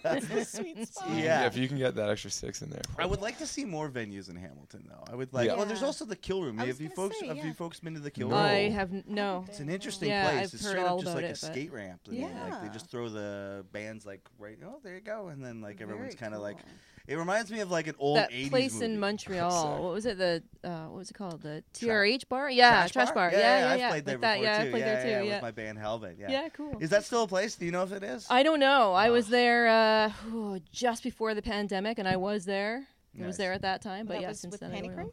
[0.03, 1.11] That's the sweet spot.
[1.17, 1.47] Yeah.
[1.47, 2.83] if you can get that extra six in there.
[2.99, 5.05] I would like to see more venues in Hamilton, though.
[5.11, 5.49] I would like.
[5.49, 5.57] Yeah.
[5.57, 6.59] Well, there's also the Kill Room.
[6.59, 7.19] Have you folks?
[7.21, 8.37] say, Have you folks been to the Kill No.
[8.37, 8.45] Room?
[8.45, 9.45] I have no.
[9.49, 10.39] It's an interesting Yeah, place.
[10.49, 12.01] I've it's heard straight all up just about like a it, but- skate ramp.
[12.11, 14.59] And Like they just throw the bands like right.
[14.65, 15.29] Oh, there you go.
[15.29, 16.59] And then like everyone's Very kind of like.
[17.07, 18.85] It reminds me of like an old that 80s place movie.
[18.87, 19.51] in Montreal.
[19.75, 19.83] Sick.
[19.85, 20.17] What was it?
[20.17, 21.43] The uh, what was it called?
[21.43, 22.51] The Tra- TRH bar?
[22.51, 23.31] Yeah, Trash bar.
[23.31, 23.89] Yeah, Yeah, yeah, I've yeah.
[23.91, 24.35] played there that.
[24.39, 24.69] before Yeah, too.
[24.69, 25.11] I played yeah, there too.
[25.11, 25.33] yeah, Yeah.
[25.35, 26.17] with my band Helvet.
[26.19, 26.31] Yeah.
[26.31, 26.79] Yeah, cool.
[26.81, 27.57] Is that still a place?
[27.57, 28.27] Do you know if it is?
[28.31, 28.95] I don't know.
[28.95, 29.33] I was Oh.
[29.33, 32.87] there uh, oh, just before the pandemic, and I was there.
[33.23, 35.13] I was there at that time, but that yeah, was since with then I don't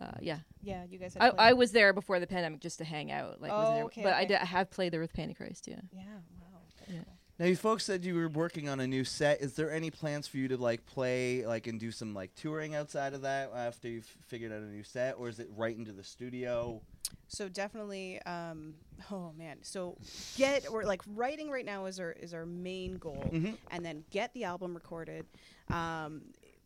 [0.00, 1.14] Uh, yeah, Yeah, you guys.
[1.14, 1.48] Had I.
[1.48, 3.40] I was there before the pandemic just to hang out.
[3.40, 5.66] Like, wasn't Oh, there, okay, but I, did, I have played there with Pantychrist.
[5.66, 5.80] Yeah.
[5.92, 6.02] Yeah.
[6.40, 6.60] Wow.
[6.88, 7.00] Yeah.
[7.42, 9.40] Now you folks said you were working on a new set.
[9.40, 12.76] Is there any plans for you to like play like and do some like touring
[12.76, 15.90] outside of that after you've figured out a new set, or is it right into
[15.90, 16.80] the studio?
[17.26, 18.74] So definitely, um,
[19.10, 19.58] oh man.
[19.62, 19.96] So
[20.36, 23.56] get or like writing right now is our is our main goal, Mhm.
[23.72, 25.26] and then get the album recorded.
[25.68, 26.22] Um,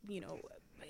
[0.06, 0.40] you know,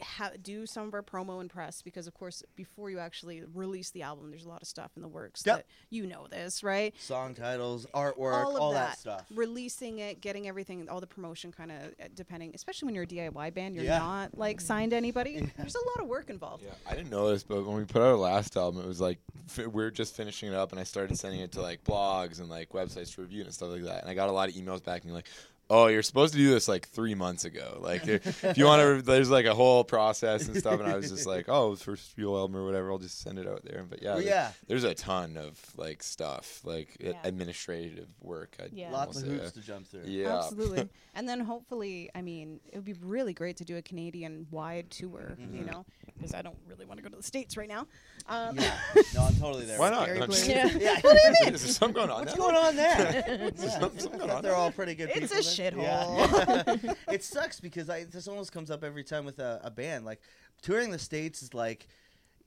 [0.03, 3.91] ha- do some of our promo and press because of course before you actually release
[3.91, 5.57] the album, there's a lot of stuff in the works Yep.
[5.57, 6.95] that you know this, right?
[6.99, 8.91] Song titles, artwork, all all, of that.
[8.91, 9.27] that, stuff.
[9.35, 12.53] releasing it, getting everything, all the promotion, kind of uh, depending.
[12.55, 13.99] Especially when you're a DIY band, you're Yeah.
[13.99, 15.51] not like signed to anybody.
[15.57, 16.65] There's a lot of work involved.
[16.65, 19.01] Yeah, I didn't know this, but when we put out our last album, it was
[19.01, 21.85] like fi- we are just finishing it up, and I started sending it to like
[21.85, 24.03] blogs and like websites to review and stuff like that.
[24.03, 25.29] And I got a lot of emails back and like,
[25.69, 27.79] "Oh, you're supposed to do this like three months ago.
[27.81, 30.97] Like, if if you want to, there's like a whole process and stuff." And I
[30.97, 33.85] was just like, "Oh, first fuel album or whatever, I'll just send it out there."
[33.89, 34.53] But yeah, Well, yeah.
[34.69, 37.13] there's a ton of like stuff, like Yeah.
[37.25, 38.57] administrative work.
[38.63, 38.91] I'd Yeah.
[38.91, 40.03] Lots of almost hoops to jump through.
[40.07, 40.89] Yeah, Absolutely.
[41.15, 44.91] and then hopefully, I mean, it would be really great to do a Canadian wide
[44.91, 45.71] tour, you Mhm.
[45.71, 45.85] know,
[46.17, 47.87] because I don't really want to go to the States right now.
[48.29, 48.77] Um, Yeah.
[49.15, 49.79] No, I'm totally there.
[49.79, 50.09] Why not?
[50.09, 50.15] you.
[50.15, 50.67] Very I'm just- clear.
[50.67, 51.01] Yeah.
[51.05, 51.49] Yeah.
[51.51, 52.21] Is there something going on?
[52.21, 52.43] What's there?
[52.43, 53.71] going on there Yeah.
[53.79, 54.55] something- something going on They're there?
[54.55, 55.37] all pretty good It's people.
[55.59, 56.81] A then.
[56.83, 56.93] Yeah.
[57.13, 60.05] it sucks because I, this almost comes up every time with a, a band.
[60.05, 60.21] Like
[60.63, 61.87] touring the states is like,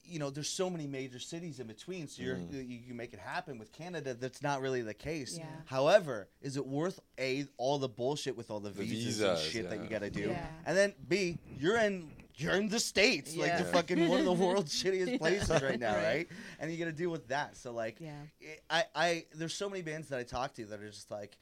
[0.06, 2.68] you know, there's so many major cities in between, so you're, Mhm.
[2.68, 3.60] you can make it happen.
[3.60, 5.38] With Canada, that's not really the case.
[5.38, 5.46] Yeah.
[5.66, 9.52] However, is it worth a all the bullshit with all the, The visas, and visas,
[9.52, 10.48] shit that you got to do, Yeah.
[10.66, 14.32] and then b you're in you're in the states, like the fucking one of the
[14.46, 16.04] world's shittiest places right now, Right.
[16.06, 16.28] right?
[16.60, 17.58] And you got to deal with that.
[17.58, 18.14] So like, Yeah.
[18.40, 21.38] it- I, I there's so many bands that I talk to that are just like,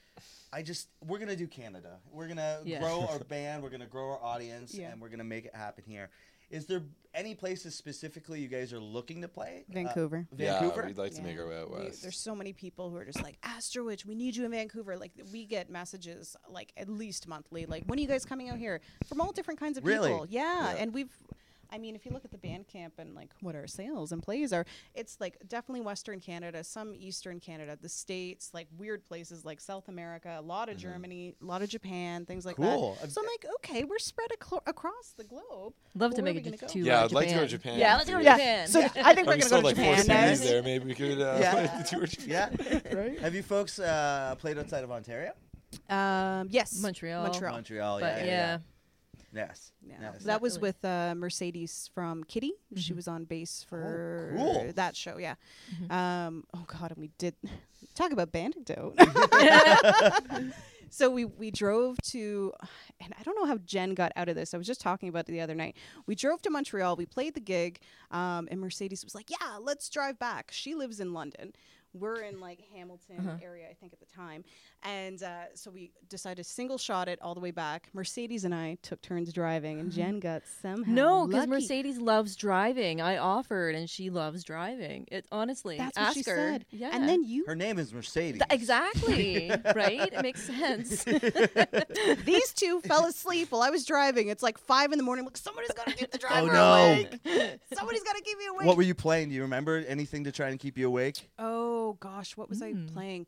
[0.53, 1.99] I just we're gonna do Canada.
[2.11, 2.79] We're gonna Yeah.
[2.79, 3.63] grow our band.
[3.63, 4.91] We're gonna grow our audience, Yeah.
[4.91, 6.09] and we're gonna make it happen here.
[6.49, 6.81] Is there
[7.13, 9.65] any places specifically you guys are looking to play?
[9.69, 10.25] Uh, Vancouver.
[10.31, 10.81] Vancouver.
[10.81, 12.01] Yeah, we'd like to make our way out We- west.
[12.01, 14.95] there's so many people who are just like Astrowitch, we need you in Vancouver.
[14.97, 17.65] Like we get messages like at least monthly.
[17.65, 18.79] Like when are you guys coming out here?
[19.07, 20.09] From all different kinds of Really?
[20.09, 20.25] people.
[20.29, 20.73] Yeah.
[20.73, 20.81] Yeah.
[20.81, 21.11] and we've.
[21.71, 24.21] I mean, if you look at the band camp and like what our sales and
[24.23, 29.43] plays are, it's like definitely Western Canada, some Eastern Canada, the states, like weird places
[29.45, 32.97] like South America, a lot of Germany, a lot of Japan, things like Cool.
[33.01, 33.11] that.
[33.11, 35.73] So I'm like, okay, we're spread aclo- across the globe.
[35.95, 36.73] Love to make we it gonna?
[36.75, 37.57] Yeah, uh, I'd like to go to Japan.
[37.73, 37.79] Japan.
[37.79, 38.37] Yeah, let's go to Yeah.
[38.37, 38.67] Japan.
[38.67, 40.43] So I think we're gonna go sold to like four Japan, CDs guys.
[40.43, 41.77] there, maybe we could uh, Yeah.
[41.77, 42.07] the tour.
[42.27, 43.19] Yeah.
[43.21, 45.31] Have you folks uh, played outside of Ontario?
[45.89, 47.23] Um, yes, Montreal.
[47.23, 47.53] Montreal.
[47.53, 47.99] Montreal.
[47.99, 48.25] But yeah.
[48.25, 48.57] yeah, yeah.
[49.37, 49.71] Yes.
[49.81, 49.95] Yeah.
[50.01, 50.23] Yes.
[50.23, 52.53] That was with uh, Mercedes from Kitty.
[52.75, 52.95] She Mhm.
[52.97, 54.71] was on bass for cool.
[54.75, 55.17] that show.
[55.17, 55.35] Yeah.
[55.79, 55.91] Mhm.
[55.91, 57.35] Um, oh God, and we did
[57.95, 58.95] talk about Bandicoot.
[60.89, 62.53] so we we drove to
[63.01, 65.27] and i don't know how jen got out of this i was just talking about
[65.27, 67.79] it the other night we drove to montreal we played the gig
[68.11, 71.51] um, and mercedes was like yeah let's drive back she lives in london
[71.99, 73.37] we're in like hamilton Uh-huh.
[73.43, 74.43] area i think at the time
[74.83, 78.53] and uh, so we decided to single shot it all the way back mercedes and
[78.55, 81.47] i took turns driving and jen got somehow No, because.
[81.47, 83.01] Mercedes loves driving.
[83.01, 85.07] I offered, and she loves driving.
[85.11, 86.35] It honestly, that's ask what she her.
[86.37, 88.41] said Yeah, and then you Her name is Mercedes.
[88.41, 90.13] Th- exactly right.
[90.13, 91.03] It makes sense.
[92.25, 94.27] these two fell asleep while I was driving.
[94.29, 95.25] It's like five in the morning.
[95.25, 96.93] Look, somebody's got to keep the driver oh, no.
[96.93, 97.19] awake.
[97.73, 98.65] Somebody's got to keep me awake.
[98.67, 99.29] What were you playing?
[99.29, 101.29] Do you remember anything to try and keep you awake?
[101.39, 102.65] oh gosh, what was Hmm.
[102.87, 103.27] I playing?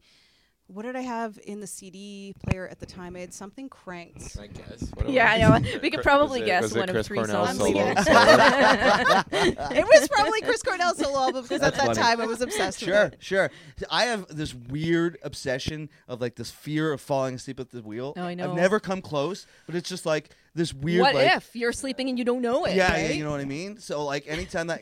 [0.71, 3.15] What did I have in the CD player at the time?
[3.15, 4.37] I had something cranked.
[4.39, 4.91] I guess.
[4.93, 5.67] What yeah, I know.
[5.81, 7.57] We could Was probably it- guess was it one of three Cornell songs.
[7.57, 7.69] solo?
[7.75, 9.23] Yeah.
[9.31, 11.99] it was probably Chris Cornell's solo album because at that funny.
[11.99, 13.23] time I was obsessed Sure, with it.
[13.23, 13.87] Sure, sure.
[13.89, 18.13] I have this weird obsession of like this fear of falling asleep at the wheel.
[18.15, 18.51] Oh, I know.
[18.51, 21.01] I've never come close, but it's just like this weird.
[21.01, 22.75] what like, if you're sleeping and you don't know it?
[22.75, 23.01] Yeah, right?
[23.05, 23.79] yeah, you know what I mean.
[23.79, 24.81] So like, anytime that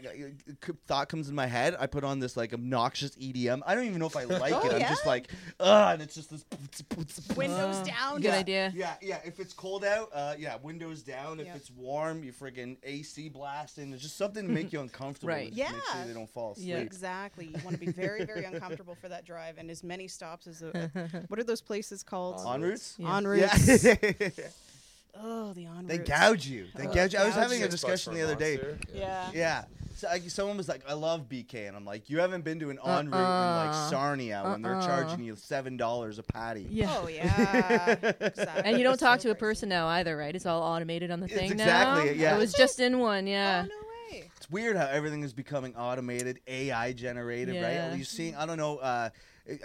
[0.87, 3.61] thought comes in my head, I put on this like obnoxious EDM.
[3.65, 4.73] I don't even know if I like Oh, it.
[4.73, 4.89] I'm yeah?
[4.89, 6.43] just like, ugh, and it's just this.
[7.35, 8.15] Windows Oh, down.
[8.21, 8.73] Good yeah, idea.
[8.75, 9.19] Yeah, yeah.
[9.23, 11.39] If it's cold out, uh, yeah, windows down.
[11.39, 13.93] If it's warm, you friggin' AC blasting.
[13.93, 15.33] It's just something to make you uncomfortable.
[15.33, 15.51] Right.
[15.51, 16.05] to Make sure Yeah.
[16.05, 16.67] they don't fall asleep.
[16.67, 16.77] Yeah.
[16.77, 17.45] Exactly.
[17.45, 20.61] You want to be very, very uncomfortable for that drive and as many stops as
[20.63, 20.89] a,
[21.27, 22.41] what are those places called?
[22.47, 22.95] En routes.
[22.99, 23.29] En Yeah.
[23.29, 23.85] routes.
[25.23, 25.87] Oh, the on.
[25.87, 26.67] they gouge you.
[26.75, 27.19] They Oh, gouge you.
[27.19, 27.65] I was gouge having you.
[27.65, 28.59] a discussion the other day.
[28.93, 29.29] Yeah.
[29.33, 29.63] Yeah.
[29.95, 32.69] So I, someone was like, "I love BK," and I'm like, "You haven't been to
[32.69, 33.89] an en route in like Uh-uh.
[33.89, 34.85] Sarnia when they're Uh-uh.
[34.85, 36.95] charging you seven dollars a patty." Yeah.
[37.01, 37.89] Oh yeah.
[38.19, 38.61] exactly.
[38.63, 40.35] And you don't So talk to a person now either, right?
[40.35, 42.11] It's all automated on the It's thing exactly now.
[42.11, 42.35] it, yeah.
[42.35, 43.63] I was just in one, yeah.
[43.65, 44.29] Oh no way.
[44.37, 47.73] It's weird how everything is becoming automated, AI generated, right?
[47.73, 47.95] Yeah.
[47.95, 49.09] You're seeing, I don't know, uh,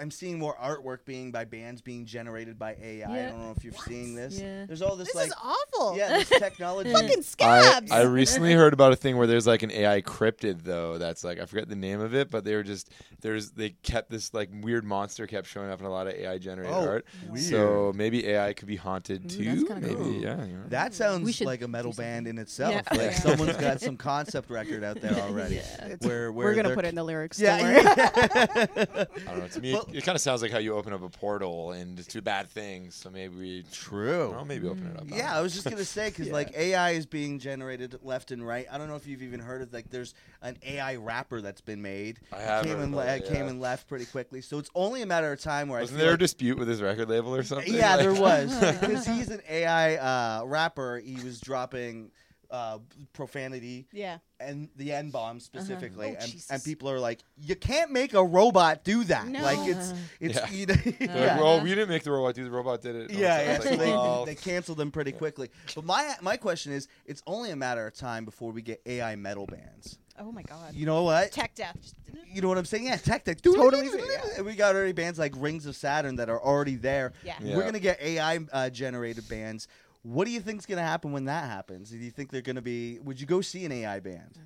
[0.00, 3.10] I'm seeing more artwork being by bands being generated by AI.
[3.10, 4.40] I don't know if you're seeing this.
[4.40, 4.64] Yeah.
[4.66, 5.96] There's all this, This like, is awful.
[5.96, 6.92] yeah, this technology.
[6.92, 7.90] Fucking I, scabs.
[7.90, 11.38] I recently heard about a thing where there's like an AI cryptid though that's like
[11.40, 12.90] I forget the name of it, but they were just
[13.20, 16.38] there's they kept this like weird monster kept showing up in a lot of AI
[16.38, 17.06] generated Oh, art.
[17.28, 17.44] weird.
[17.44, 19.64] So maybe AI could be haunted Ooh, too.
[19.66, 20.12] that's maybe cool.
[20.12, 20.44] yeah.
[20.44, 20.62] you know.
[20.68, 22.74] That sounds should like a metal band in itself.
[22.74, 22.82] Yeah.
[22.90, 23.10] Like Yeah.
[23.14, 25.56] someone's got some concept record out there already.
[25.56, 25.96] Yeah.
[26.00, 27.40] Where, where We're gonna put it in the lyrics.
[27.40, 27.56] Yeah.
[27.56, 29.48] I don't know.
[29.48, 31.72] To me, Well- it, it kind of sounds like how you open up a portal
[31.72, 32.94] and to bad things.
[32.94, 34.30] So maybe we True.
[34.30, 35.04] well, maybe open it up.
[35.08, 35.38] Yeah, know.
[35.38, 36.32] I was just gonna say because Yeah.
[36.32, 38.66] like AI is being generated left and right.
[38.70, 41.82] I don't know if you've even heard of like there's an AI rapper that's been
[41.82, 42.20] made.
[42.32, 44.40] I have came and le- it, came and left pretty quickly.
[44.40, 46.68] So it's only a matter of time where Wasn't I feel there a dispute with
[46.68, 47.72] his record label or something?
[47.72, 50.98] Yeah, there was because he's an AI uh, rapper.
[50.98, 52.10] He was dropping
[52.52, 52.78] uh,
[53.14, 54.18] profanity yeah.
[54.38, 56.50] and the N bomb specifically, Oh, and, Jesus.
[56.50, 59.42] and people are like, "You can't make a robot do that." No.
[59.42, 60.50] Like it's it's Yeah.
[60.50, 61.32] you know, They're yeah.
[61.32, 63.10] Like, well, we didn't make the robot do the robot did it.
[63.10, 63.56] And Yeah, yeah.
[63.56, 65.50] was So like, they, well, they canceled them pretty quickly.
[65.74, 69.16] But my my question is, it's only a matter of time before we get AI
[69.16, 69.98] metal bands.
[70.20, 70.74] Oh my god.
[70.74, 71.32] You know what?
[71.32, 71.94] Tech death.
[72.30, 72.84] You know what I'm saying?
[72.84, 73.40] Yeah, tech tech.
[73.40, 73.88] Totally.
[74.36, 77.14] And we got already bands like Rings of Saturn that are already there.
[77.24, 77.34] Yeah.
[77.40, 77.56] Yeah.
[77.56, 79.68] We're gonna get AI uh, generated bands.
[80.02, 81.90] What do you think's gonna happen when that happens?
[81.90, 82.98] Do you think they're gonna be?
[83.00, 84.38] Would you go see an AI band?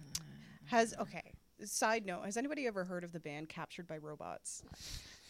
[0.66, 1.22] Has okay.
[1.64, 4.62] Side note: Has anybody ever heard of the band Captured by Robots?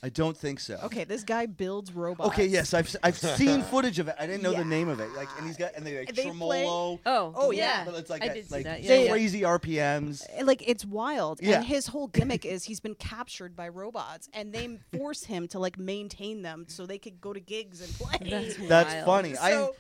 [0.03, 0.79] I don't think so.
[0.85, 2.29] Okay, this guy builds robots.
[2.31, 2.45] Okay.
[2.47, 4.17] Yes, I've s- I've seen footage of it.
[4.19, 4.59] I didn't know Yeah.
[4.59, 5.11] the name of it.
[5.17, 7.01] Like, and he's got and they like They play- tremolo.
[7.07, 7.85] Oh, Oh, yeah.
[7.85, 8.83] But it's like I at, did see like that.
[8.83, 9.11] Yeah, yeah.
[9.11, 10.23] crazy RPMs.
[10.39, 11.57] Uh, Like it's wild, Yeah.
[11.59, 15.59] and his whole gimmick is he's been captured by robots, and they force him to
[15.59, 18.29] like maintain them so they could go to gigs and play.
[18.29, 19.07] That's That's wild.
[19.07, 19.37] funny.
[19.39, 19.77] I So,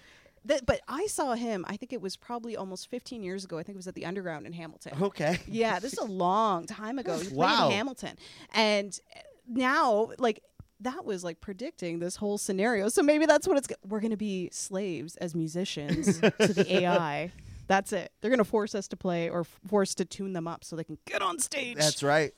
[0.46, 1.64] that, but I saw him.
[1.68, 3.58] I think it was probably almost 15 years ago.
[3.58, 4.94] I think it was at the Underground in Hamilton.
[5.02, 5.38] okay.
[5.46, 7.16] Yeah, this is a long time ago.
[7.18, 7.66] He played Wow.
[7.66, 8.16] in Hamilton,
[8.54, 10.42] and eh, now like
[10.80, 12.88] that was like predicting this whole scenario.
[12.88, 13.66] So maybe that's what it's.
[13.66, 17.32] go- We're gonna be slaves as musicians to the AI.
[17.68, 18.12] That's it.
[18.20, 20.84] They're gonna force us to play or f- force to tune them up so they
[20.84, 21.76] can get on stage.
[21.76, 22.32] That's right.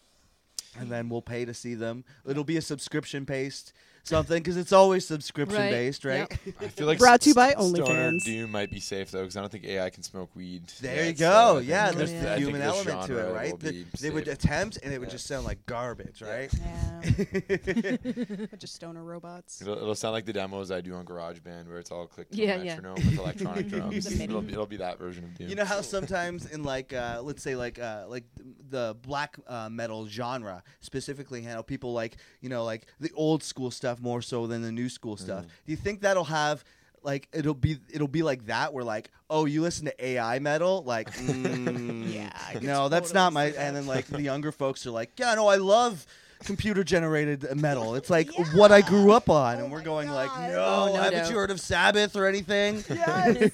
[0.79, 2.05] And then we'll pay to see them.
[2.27, 3.73] It'll be a subscription based
[4.09, 5.71] something because it's always subscription Right.
[5.71, 6.29] based, right?
[6.47, 6.55] Yep.
[6.61, 8.25] I feel like Brought to you by S- Stoner OnlyFans.
[8.25, 10.65] Doom might be safe though, because I don't think AI can smoke weed.
[10.81, 11.59] There yet, you so I go.
[11.59, 12.21] think Yeah, there's Yeah.
[12.23, 13.51] the I think human this element to it, genre right?
[13.53, 14.35] will The- be they would safe.
[14.35, 15.13] attempt, and it would Yeah.
[15.13, 16.51] just sound like garbage, right?
[16.53, 17.01] Yeah.
[18.51, 19.61] Bunch of stoner robots.
[19.63, 22.39] It'll, it'll sound like the demos I do on GarageBand, where it's all clicked to
[22.39, 22.75] Yeah, a yeah.
[22.77, 24.11] metronome with electronic drums.
[24.11, 24.25] MIDI.
[24.25, 25.49] it'll, be, it'll be that version of Doom.
[25.49, 28.25] You know how sometimes in like uh, let's say like uh, like
[28.71, 33.71] the black uh, metal genre specifically, how people like you know like the old school
[33.71, 35.45] stuff more so than the new school stuff.
[35.45, 35.49] Mm.
[35.67, 36.65] Do you think that'll have
[37.03, 40.83] like it'll be it'll be like that where like oh you listen to AI metal
[40.85, 44.91] like mm, Yeah, I no that's not my and then like the younger folks are
[44.91, 46.07] like yeah no I love
[46.45, 47.95] computer generated metal.
[47.95, 50.87] It's like what I grew up on, Oh and we're my going like, no, Oh,
[50.87, 51.31] no haven't doubt.
[51.31, 52.85] you heard of Sabbath or anything?
[52.89, 53.51] Yes.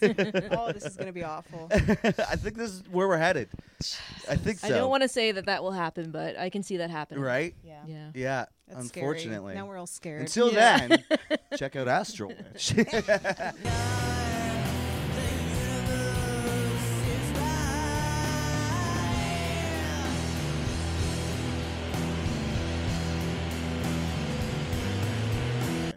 [0.53, 1.69] oh, this is gonna be awful.
[1.73, 3.49] I think this is where we're headed.
[4.29, 4.67] I think so.
[4.67, 7.23] I don't want to say that that will happen, but I can see that happening.
[7.23, 7.55] right?
[7.65, 7.83] Yeah.
[7.87, 8.11] Yeah.
[8.15, 8.45] Yeah.
[8.69, 9.07] That's scary.
[9.07, 9.55] unfortunately.
[9.55, 10.21] Now we're all scared.
[10.23, 10.87] Until Yeah.
[10.89, 11.05] then,
[11.59, 12.75] check out Astral Witch.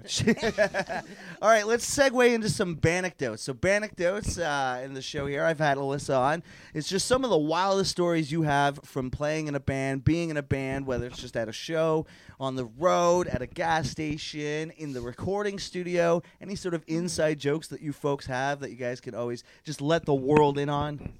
[1.42, 3.44] All right, let's segue into some anecdotes.
[3.44, 6.44] So, anecdotes uh, in the show here, I've had Alyssa on.
[6.74, 10.30] It's just some of the wildest stories you have from playing in a band, being
[10.30, 12.06] in a band, whether it's just at a show,
[12.40, 17.40] on the road, at a gas station, in the recording studio, any sort of inside
[17.40, 20.70] jokes that you folks have that you guys can always just let the world in
[20.70, 21.14] on.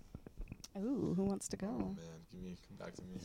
[0.78, 1.78] Ooh, who wants to Oh go?
[1.96, 1.96] man,
[2.38, 3.20] give me come back to me.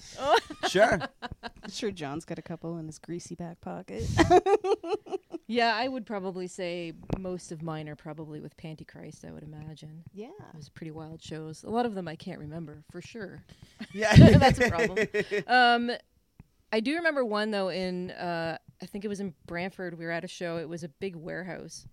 [0.69, 0.99] Sure.
[1.43, 4.05] I'm sure John's got a couple in his greasy back pocket.
[5.49, 10.03] Yeah, I would probably say most of mine are probably with Pantychrist, I would imagine.
[10.15, 10.29] yeah.
[10.29, 11.63] It was pretty wild shows.
[11.63, 13.43] A lot of them I can't remember for sure.
[13.93, 14.15] Yeah.
[14.17, 15.07] That's a problem.
[15.47, 15.91] Um,
[16.73, 19.99] I do remember one though in uh, I think it was in Brantford.
[19.99, 20.57] We were at a show.
[20.57, 21.87] It was a big warehouse,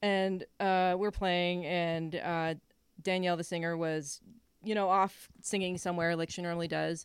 [0.00, 2.54] and uh, we're playing, and uh,
[3.02, 4.20] Danielle, the singer, was
[4.64, 7.04] you know off singing somewhere like she normally does.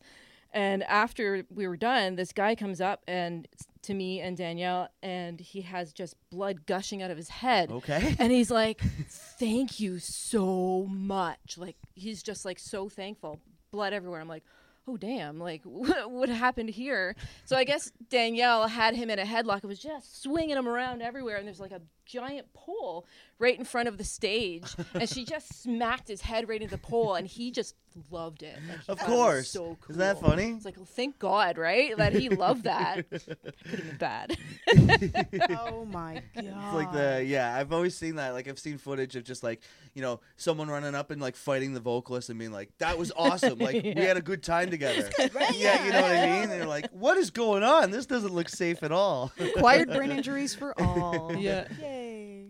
[0.52, 3.48] And after we were done, this guy comes up and
[3.84, 7.72] to me and Danielle, and he has just blood gushing out of his head.
[7.72, 8.16] Okay.
[8.20, 13.40] And he's like, "Thank you so much." Like he's just like so thankful.
[13.72, 14.20] Blood everywhere.
[14.20, 14.44] I'm like,
[14.88, 17.16] "Oh damn!" Like what, what happened here?
[17.46, 19.64] So I guess Danielle had him in a headlock.
[19.64, 23.06] It was just swinging him around everywhere, and there's like a giant pole
[23.40, 26.78] right in front of the stage, and she just smacked his head right into the
[26.82, 27.76] pole, and he just
[28.12, 28.58] loved it.
[28.70, 29.50] Like, Of thought it course.
[29.50, 29.90] so cool.
[29.96, 30.52] Isn't that funny?
[30.52, 31.96] It's like, well, thank God, right?
[31.98, 33.10] That he loved that.
[33.10, 33.22] Could
[33.66, 34.38] have been bad.
[35.68, 36.46] oh my god.
[36.46, 38.34] It's like the yeah, I've always seen that.
[38.34, 39.62] Like I've seen footage of just like
[39.96, 43.12] you know someone running up and like fighting the vocalist and being like, "That was
[43.18, 43.58] awesome!
[43.60, 45.10] Like we had a good time together."
[45.54, 46.44] Yeah, you know what I mean.
[46.44, 47.92] And they're like, "What is going on?
[47.92, 51.34] This doesn't look safe at all." acquired brain injuries for all.
[51.36, 51.68] Yeah.
[51.82, 52.46] Yay.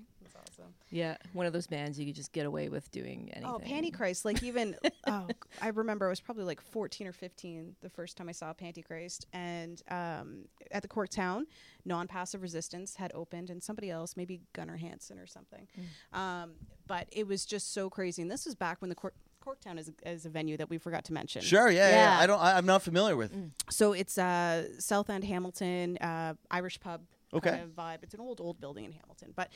[0.92, 0.98] That's awesome.
[0.98, 3.46] Yeah, one of those bands you could just get away with doing anything.
[3.46, 4.26] Oh, Pantychrist.
[4.26, 4.76] Like even
[5.08, 5.28] oh,
[5.62, 9.26] I remember I was probably like 14 or 15 the first time I saw Pantychrist,
[9.34, 11.44] and um, at the Corktown,
[11.86, 15.68] non-passive resistance had opened, and somebody else, maybe Gunnar Hansen or something.
[16.14, 16.52] Um,
[16.88, 19.14] but it was just so crazy, and this was back when the Cork.
[19.46, 21.42] Corktown is a, is a venue that we forgot to mention.
[21.42, 21.96] Sure, yeah, yeah.
[21.96, 22.20] Yeah.
[22.20, 22.40] I don't.
[22.40, 23.34] I, I'm not familiar with.
[23.70, 27.02] So it's uh, South End Hamilton, uh, Irish pub
[27.34, 27.52] Okay.
[27.52, 28.00] kind of vibe.
[28.02, 29.34] It's an old, old building in Hamilton.
[29.36, 29.50] But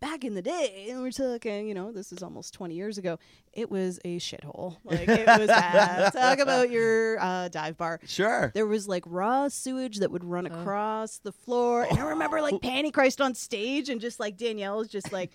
[0.00, 3.18] back in the day, and we're talking, you know, this is almost 20 years ago,
[3.52, 4.76] it was a shithole.
[4.84, 6.12] Like, it was bad.
[6.12, 8.00] Talk about your uh, dive bar.
[8.04, 8.50] Sure.
[8.54, 11.86] There was like raw sewage that would run across the floor.
[11.88, 15.30] And I remember like Pantychrist on stage and just like Danielle was just like,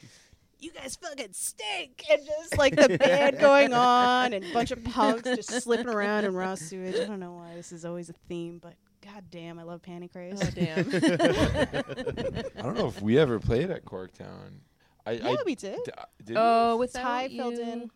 [0.59, 2.03] you guys fucking stink.
[2.11, 6.25] And just like the band going on and a bunch of punks just slipping around
[6.25, 6.95] in raw sewage.
[6.95, 8.73] I don't know why this is always a theme, but
[9.05, 10.43] god damn, I love Pantychrist.
[10.43, 12.45] Oh damn.
[12.57, 14.59] I don't know if we ever played at Corktown.
[15.05, 15.79] I, yeah, I we did.
[15.85, 16.79] d- uh, did oh, we?
[16.79, 17.91] with Ty filled in.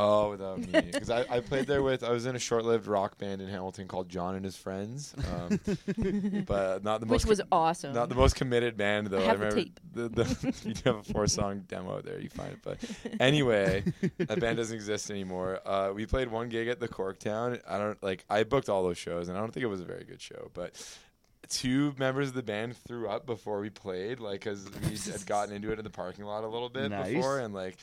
[0.00, 3.18] Oh, without me, because I, I played there with I was in a short-lived rock
[3.18, 5.58] band in Hamilton called John and His Friends, um,
[6.46, 7.92] but not the most Which most was com- awesome.
[7.94, 9.18] not the most committed band though.
[9.18, 9.80] I have the remember tape.
[9.92, 12.20] the, the you have a four-song demo there.
[12.20, 12.78] You find it, but
[13.20, 13.82] anyway,
[14.18, 15.60] that band doesn't exist anymore.
[15.66, 17.60] Uh, we played one gig at the Corktown.
[17.68, 19.86] I don't like I booked all those shows, and I don't think it was a
[19.86, 20.74] very good show, but.
[21.50, 25.54] Two members of the band threw up before we played, like, cause we had gotten
[25.54, 27.14] into it in the parking lot a little bit Nice.
[27.14, 27.78] before, and like,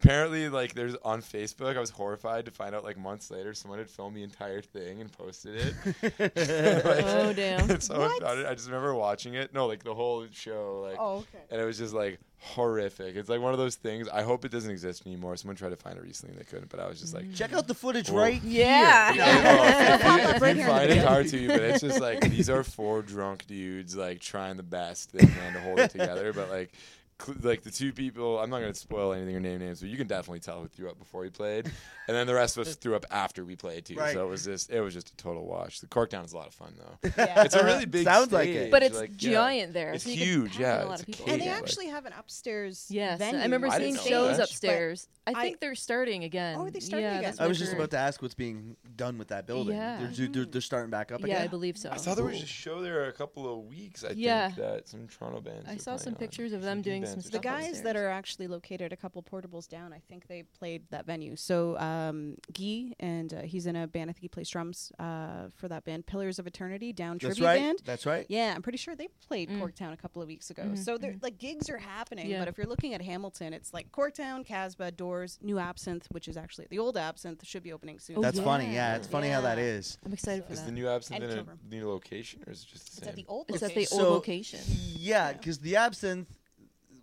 [0.00, 1.76] apparently like there's on Facebook.
[1.76, 5.00] I was horrified to find out like months later someone had filmed the entire thing
[5.00, 5.74] and posted it.
[6.84, 7.70] Like, Oh, damn.
[7.70, 8.46] and someone found it.
[8.46, 9.52] I just remember watching it.
[9.54, 11.38] No, like the whole show, like, Oh, okay.
[11.50, 13.16] and it was just like horrific.
[13.16, 14.08] It's like one of those things.
[14.08, 15.36] I hope it doesn't exist anymore.
[15.36, 17.32] Someone tried to find it recently and they couldn't, but I was just like.
[17.34, 18.18] Check out the footage Whoa.
[18.20, 19.12] right Yeah.
[19.12, 19.24] here.
[19.28, 22.20] Yeah, oh, if you, if you find it, hard to you, but it's just like
[22.30, 26.32] these are four drunk dudes like trying the best they can to hold it together.
[26.32, 26.97] But like, cl-
[27.42, 30.06] like the two people, I'm not gonna spoil anything or name names, but you can
[30.06, 31.66] definitely tell who threw up before we played,
[32.08, 33.96] and then the rest of us threw up after we played too.
[33.96, 34.12] Right.
[34.14, 35.80] So it was just, it was just a total wash.
[35.80, 37.10] The Corktown is a lot of fun though.
[37.18, 37.42] Yeah.
[37.44, 38.04] It's a really big.
[38.04, 38.70] Sounds like it.
[38.70, 39.32] but it's like, yeah.
[39.32, 39.92] giant there.
[39.92, 41.28] It's so you huge, yeah, A lot it's of a cage.
[41.28, 42.86] And they Yeah, like- actually have an upstairs.
[42.88, 44.44] Yes, venue I remember I seeing didn't shows that.
[44.44, 45.08] upstairs.
[45.26, 46.56] I I- think they're starting again.
[46.58, 47.34] Oh, are they starting yeah, again?
[47.38, 49.76] I what was just about to ask what's being done with that building.
[49.76, 50.06] Yeah.
[50.12, 51.90] They're, they're, they're starting back up again Yeah, I believe so.
[51.90, 54.04] I saw there was a show there a couple of weeks.
[54.04, 54.46] I Yeah.
[54.48, 55.68] think that some Toronto bands.
[55.68, 57.82] I saw some pictures of them big doing some the guys upstairs.
[57.82, 61.36] that are actually located a couple portables down, I think they played that venue.
[61.36, 64.10] So um, Guy and uh, he's in a band.
[64.10, 67.44] I think he plays drums uh, for that band, Pillars of Eternity, down That's tribute
[67.46, 67.58] right.
[67.58, 67.78] band.
[67.84, 68.26] That's right.
[68.28, 69.60] Yeah, I'm pretty sure they played Mm.
[69.60, 70.62] Corktown a couple of weeks ago.
[70.64, 72.28] Mhm, So they're like gigs are happening.
[72.30, 72.40] Yeah.
[72.40, 76.36] But if you're looking at Hamilton, it's like Corktown, Casbah, Doors, New Absinthe, which is
[76.36, 78.18] actually the old Absinthe, should be opening soon.
[78.18, 78.66] Oh, That's funny.
[78.66, 78.72] yeah.
[78.92, 79.96] Yeah, it's funny how that is.
[80.04, 80.66] I'm excited for Is that.
[80.66, 83.08] the new absinthe And in a new location, or is it just the It's same?
[83.08, 84.60] at the old it's at the old So- location.
[84.96, 86.28] Yeah, because the absinthe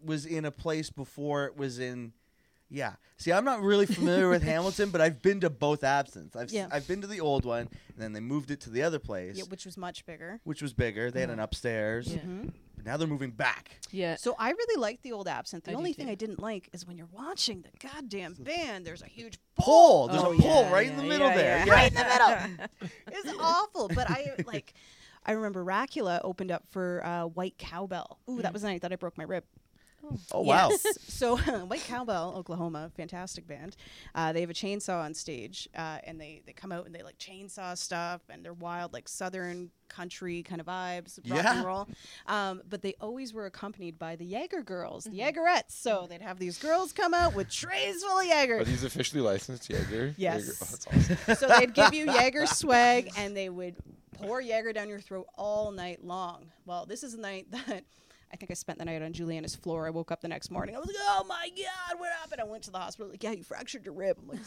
[0.06, 2.14] was in a place before it was in.
[2.70, 2.94] Yeah.
[3.18, 6.36] See, I'm not really familiar with Hamilton, but I've been to both absinthes.
[6.36, 6.68] I've Yeah.
[6.72, 9.38] I've been to the old one, and then they moved it to the other place,
[9.38, 10.40] yeah, which was much bigger.
[10.44, 11.12] which was bigger.
[11.12, 12.08] They had an upstairs.
[12.08, 12.20] Yeah.
[12.22, 12.54] Mhm.
[12.76, 13.80] But now they're moving back.
[13.92, 14.16] Yeah.
[14.16, 15.64] So I really liked the old Absinthe.
[15.64, 16.12] The I do only thing too.
[16.12, 20.08] I didn't like is when you're watching the goddamn band, there's a huge Pole.
[20.10, 21.66] There's Oh, a pole yeah, right in yeah, the middle yeah, there.
[21.68, 21.74] yeah.
[21.74, 22.90] right in the middle.
[23.14, 23.88] It's awful.
[23.90, 24.74] But I like.
[25.28, 28.20] I remember Racula opened up for uh, White Cowbell.
[28.30, 29.44] Ooh, that was the night that I broke my rib.
[30.32, 30.70] Oh wow.
[30.70, 30.86] Yes.
[31.08, 33.76] so White Cowbell, Oklahoma, fantastic band.
[34.14, 37.04] Uh, they have a chainsaw on stage, uh, and they they come out and they
[37.04, 41.58] like chainsaw stuff, and they're wild like southern country kind of vibes, rock Yeah.
[41.58, 41.88] and roll.
[42.26, 45.16] Um, but they always were accompanied by the Jaeger girls, Mm-hmm.
[45.18, 45.70] the Jaegerettes.
[45.72, 48.60] So they'd have these girls come out with trays full of Jaeger.
[48.60, 50.16] Are these officially licensed Jaeger?
[50.18, 50.42] Yes.
[50.48, 50.88] Jaeger- Oh, that's
[51.28, 51.36] awesome.
[51.50, 53.76] so they'd give you Jaeger swag and they would
[54.18, 56.48] pour Jaeger down your throat all night long.
[56.66, 57.84] Well, this is the night that
[58.36, 59.88] I think I spent the night on Juliana's floor.
[59.88, 60.76] I woke up the next morning.
[60.76, 62.42] I was like, oh my God, what happened?
[62.42, 63.10] I went to the hospital.
[63.10, 64.18] Like, yeah, you fractured your rib.
[64.22, 64.42] I'm like,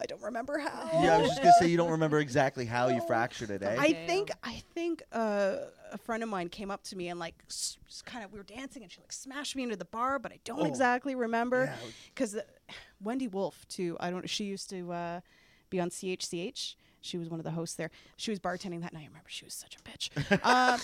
[0.00, 0.88] I don't remember how.
[1.02, 3.74] Yeah, I was just gonna say you don't remember exactly how you fractured it, eh?
[3.76, 5.56] I think I think uh,
[5.90, 7.34] a friend of mine came up to me and like
[8.04, 10.38] kind of we were dancing and she like smashed me into the bar, but I
[10.44, 10.66] don't Oh.
[10.66, 11.90] exactly remember Yeah.
[12.14, 12.36] because
[13.02, 13.96] Wendy Wolf too.
[13.98, 14.30] I don't.
[14.30, 15.20] She used to uh,
[15.68, 16.76] be on CHCH.
[17.06, 17.90] She was one of the hosts there.
[18.16, 19.04] She was bartending that night.
[19.04, 20.10] I remember she was such a bitch.
[20.46, 20.80] Um,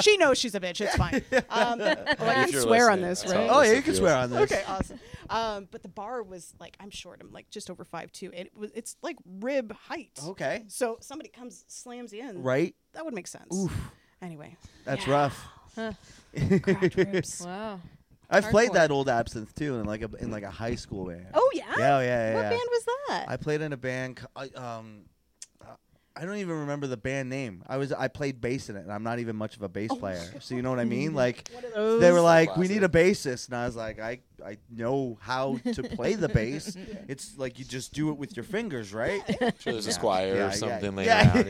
[0.00, 0.80] she knows she's a bitch.
[0.80, 1.22] It's fine.
[1.50, 3.48] Um, oh, I can you're swear on this, right?
[3.50, 4.50] Oh yeah, you can swear on this.
[4.52, 4.98] Okay, awesome.
[5.30, 7.20] Um, but the bar was like I'm short.
[7.22, 8.30] I'm like just over five two.
[8.32, 10.18] It was it's like rib height.
[10.24, 10.64] Okay.
[10.68, 12.42] So somebody comes slams you in.
[12.42, 12.74] Right.
[12.92, 13.54] That would make sense.
[13.54, 13.72] Oof.
[14.22, 15.12] Anyway, That's Yeah.
[15.12, 15.48] rough.
[16.62, 17.42] cracked ribs.
[17.44, 17.80] Wow.
[18.30, 21.26] I've played that old absinthe too in like a in like a high school band.
[21.34, 21.64] Oh yeah.
[21.78, 22.34] Yeah, yeah, yeah.
[22.34, 22.50] What yeah.
[22.50, 23.24] band was that?
[23.28, 24.16] I played in a band.
[24.16, 25.02] co- um,
[26.16, 27.64] I don't even remember the band name.
[27.66, 29.90] I was I played bass in it, and I'm not even much of a bass
[29.92, 30.22] oh, player.
[30.40, 31.12] So you know what I mean?
[31.24, 32.00] Like One of those.
[32.00, 35.58] they were like, "We need a bassist," and I was like, "I I know how
[35.72, 36.76] to play the bass.
[37.08, 39.96] It's like you just do it with your fingers, right?" I'm sure there's a Yeah.
[39.98, 41.34] Squier Yeah, or something laying Yeah.
[41.34, 41.46] around.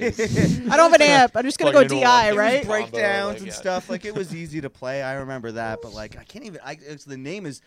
[0.72, 1.32] I don't have an amp.
[1.36, 2.36] I'm just gonna go DI, one.
[2.36, 2.54] right?
[2.54, 3.52] It was break- breakdowns like, and yeah.
[3.52, 3.90] stuff.
[3.90, 5.02] Like it was easy to play.
[5.02, 6.60] I remember that, but like I can't even.
[6.64, 7.60] I it's, the name is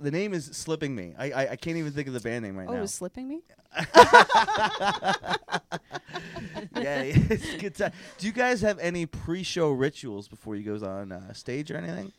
[0.00, 1.14] the name is slipping me.
[1.18, 2.78] I I, I can't even think of the band name right Oh, now.
[2.78, 3.42] it was slipping me.
[6.76, 7.92] yeah, it's good time.
[8.18, 12.12] Do you guys have any pre-show rituals before you goes on uh, stage or anything?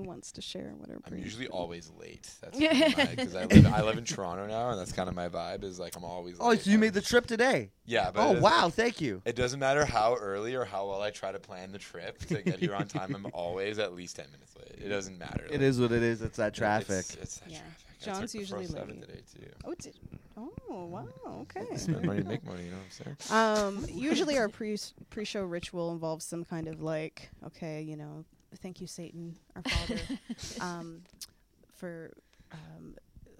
[0.00, 1.00] Who wants to share whatever?
[1.06, 2.30] I'm usually always late.
[2.40, 3.04] That's Yeah.
[3.10, 5.62] because I live I live in Toronto now, and that's kind of my vibe.
[5.62, 6.36] Is like I'm always.
[6.40, 6.60] Oh, late.
[6.62, 7.70] so you made the trip today?
[7.84, 9.20] Yeah, but Oh wow, thank you.
[9.26, 12.40] It doesn't matter how early or how well I try to plan the trip to
[12.42, 13.14] get here on time.
[13.14, 14.80] I'm always at least ten minutes late.
[14.82, 15.46] It doesn't matter.
[15.50, 16.22] It is what it is.
[16.22, 17.04] It's that traffic.
[17.20, 17.58] it's that Yeah.
[17.58, 17.76] traffic.
[18.00, 19.00] John's took usually late.
[19.02, 19.46] today too.
[19.66, 19.94] Oh, did,
[20.38, 21.06] oh wow.
[21.42, 21.76] Okay.
[21.76, 22.64] Spend money to make money.
[22.64, 23.86] You know what I'm saying?
[23.86, 24.78] um, usually our pre
[25.10, 28.24] pre show ritual involves some kind of like, okay, you know,
[28.58, 30.00] thank you, Satan, our Father,
[30.60, 31.02] um,
[31.74, 32.12] for
[32.52, 32.96] um,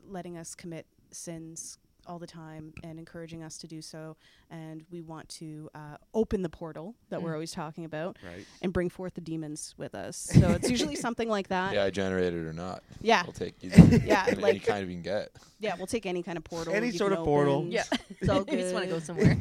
[0.08, 4.16] letting us commit sins all the time and encouraging us to do so.
[4.50, 7.34] And we want to uh, open the portal that we're Mm.
[7.34, 8.44] always talking about Right.
[8.62, 10.28] and bring forth the demons with us.
[10.40, 11.74] So it's usually something like that.
[11.74, 12.82] Yeah, I generated it or not.
[13.00, 13.22] Yeah.
[13.24, 13.98] We'll take either.
[14.04, 15.30] Yeah, any, any kind of you can get.
[15.60, 16.72] Yeah, we'll take any kind of portal.
[16.74, 17.66] Any sort can of portal.
[17.68, 17.84] Yeah.
[18.20, 19.36] It's all I just want to go somewhere.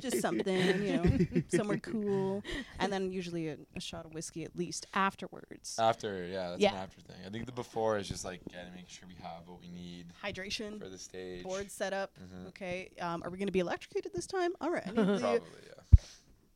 [0.00, 2.42] just something, you know, somewhere cool,
[2.78, 5.76] and then usually a, a shot of whiskey at least afterwards.
[5.78, 6.72] After, yeah, that's Yeah.
[6.72, 7.16] an after thing.
[7.26, 9.68] I think the before is just like getting to make sure we have what we
[9.70, 11.44] need Hydration, for the stage.
[11.44, 12.12] board set up.
[12.22, 12.48] Mhm.
[12.48, 14.52] Okay, um, are we going to be electrocuted this time?
[14.60, 15.98] All right, I need the Probably, yeah.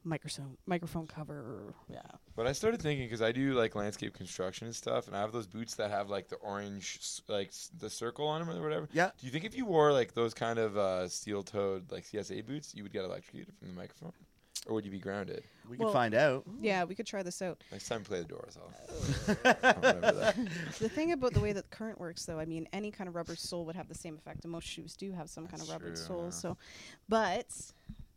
[0.05, 1.75] microphone microphone cover.
[1.91, 2.01] Yeah.
[2.37, 5.33] But I started thinking because I do like landscape construction and stuff, and I have
[5.33, 8.63] those boots that have like the orange, s- like s- the circle on them or
[8.63, 8.89] whatever.
[8.93, 9.11] Yeah.
[9.19, 12.75] Do you think if you wore like those kind of uh, steel-toed like CSA boots,
[12.75, 14.13] you would get electrocuted from the microphone,
[14.69, 15.43] or would you be grounded?
[15.69, 16.45] We can Well- find out.
[16.61, 17.63] Yeah, we could try this out.
[17.73, 18.57] Next time, play the doors.
[18.57, 20.37] I'll, I'll remember that.
[20.79, 23.15] The thing about the way that the current works, though, I mean, any kind of
[23.15, 25.69] rubber sole would have the same effect, and most shoes do have some kind of
[25.69, 26.25] That's rubber true, sole.
[26.25, 26.31] yeah.
[26.31, 26.57] So,
[27.09, 27.47] but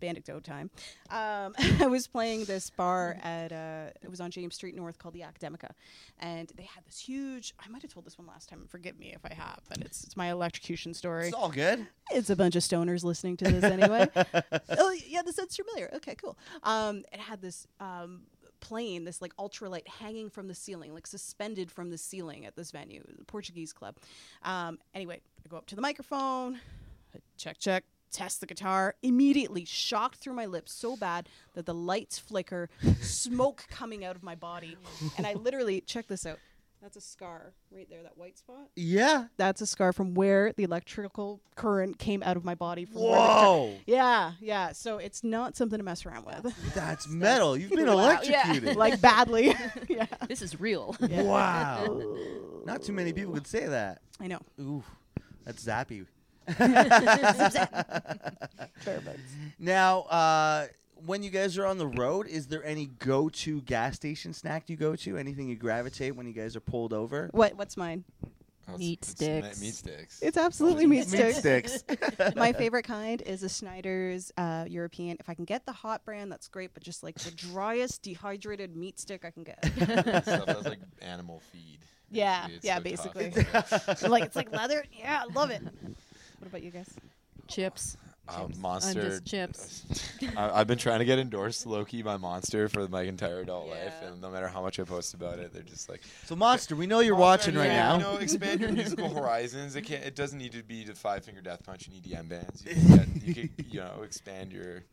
[0.02, 0.70] Bandecdote time.
[1.10, 5.14] Um, I was playing this bar at uh, it was on James Street North called
[5.14, 5.72] the Academica,
[6.20, 7.54] and they had this huge.
[7.64, 8.66] I might have told this one last time.
[8.68, 11.28] Forgive me if I have, but it's it's my electrocution story.
[11.28, 11.88] It's all good.
[12.12, 14.10] It's a bunch of stoners listening to this anyway.
[14.78, 15.90] oh yeah, this sounds familiar.
[15.96, 16.38] Okay, cool.
[16.64, 18.24] Um, it had this um,
[18.60, 22.72] plane, this like ultralight hanging from the ceiling, like suspended from the ceiling at this
[22.72, 23.98] venue, the Portuguese club.
[24.44, 26.60] Um, anyway, I go up to the microphone,
[27.38, 28.96] check, check, test the guitar.
[29.02, 32.70] Immediately shocked through my lips so bad that the lights flicker,
[33.02, 34.78] smoke coming out of my body,
[35.18, 36.40] and I literally check this out.
[36.82, 38.70] That's a scar right there, that white spot.
[38.76, 39.26] Yeah.
[39.38, 42.86] That's a scar from where the electrical current came out of my body.
[42.86, 43.74] From where the guitar- Whoa.
[43.86, 44.72] yeah, yeah.
[44.72, 46.56] So it's not something to mess around with.
[46.74, 47.56] That's metal.
[47.56, 48.48] You've been Wow, yeah.
[48.50, 48.78] electrocuted.
[48.78, 49.54] like badly.
[49.88, 50.08] yeah.
[50.28, 50.96] This is real.
[51.00, 52.02] Wow.
[52.66, 54.02] Not too many people could say that.
[54.20, 54.40] I know.
[54.60, 54.84] Ooh,
[55.46, 56.08] that's zappy.
[58.84, 59.20] Perfect.
[59.60, 60.68] Now, uh,
[61.06, 64.76] when you guys are on the road, is there any go-to gas station snack you
[64.76, 65.18] go to?
[65.18, 67.30] Anything you gravitate when you guys are pulled over?
[67.32, 67.56] What?
[67.56, 68.04] What's mine?
[68.68, 69.62] Oh, it's- Meat it's sticks.
[69.62, 70.22] Meat sticks.
[70.22, 71.74] It's absolutely meat Meat sticks.
[71.84, 72.36] sticks.
[72.36, 75.18] My favorite kind is a Schneider's uh, European.
[75.20, 76.74] If I can get the hot brand, that's great.
[76.74, 79.66] But just like the driest dehydrated meat stick I can get.
[80.24, 81.80] Stuff that's like animal feed.
[82.12, 83.44] Yeah, Basically, it's yeah, so basically.
[83.46, 84.04] tough.
[84.10, 84.84] like it's like leather.
[84.98, 85.62] Yeah, I love it.
[86.42, 86.90] What about you guys?
[87.48, 87.98] Chips.
[88.28, 88.60] Um, Chips.
[88.60, 89.00] Monster.
[89.00, 89.86] I'm just chips.
[90.38, 93.70] I, I've been trying to get endorsed Loki key by Monster for my entire adult
[93.70, 96.76] life, and no matter how much I post about it, they're just like, So, Monster,
[96.76, 97.94] we know you're Monster, watching right yeah, now.
[97.98, 99.76] You know, expand your musical horizons.
[99.76, 100.04] It can't.
[100.04, 102.66] It doesn't need to be the Five Finger Death Punch and EDM bands.
[102.66, 104.84] You can, get, you can you know, expand your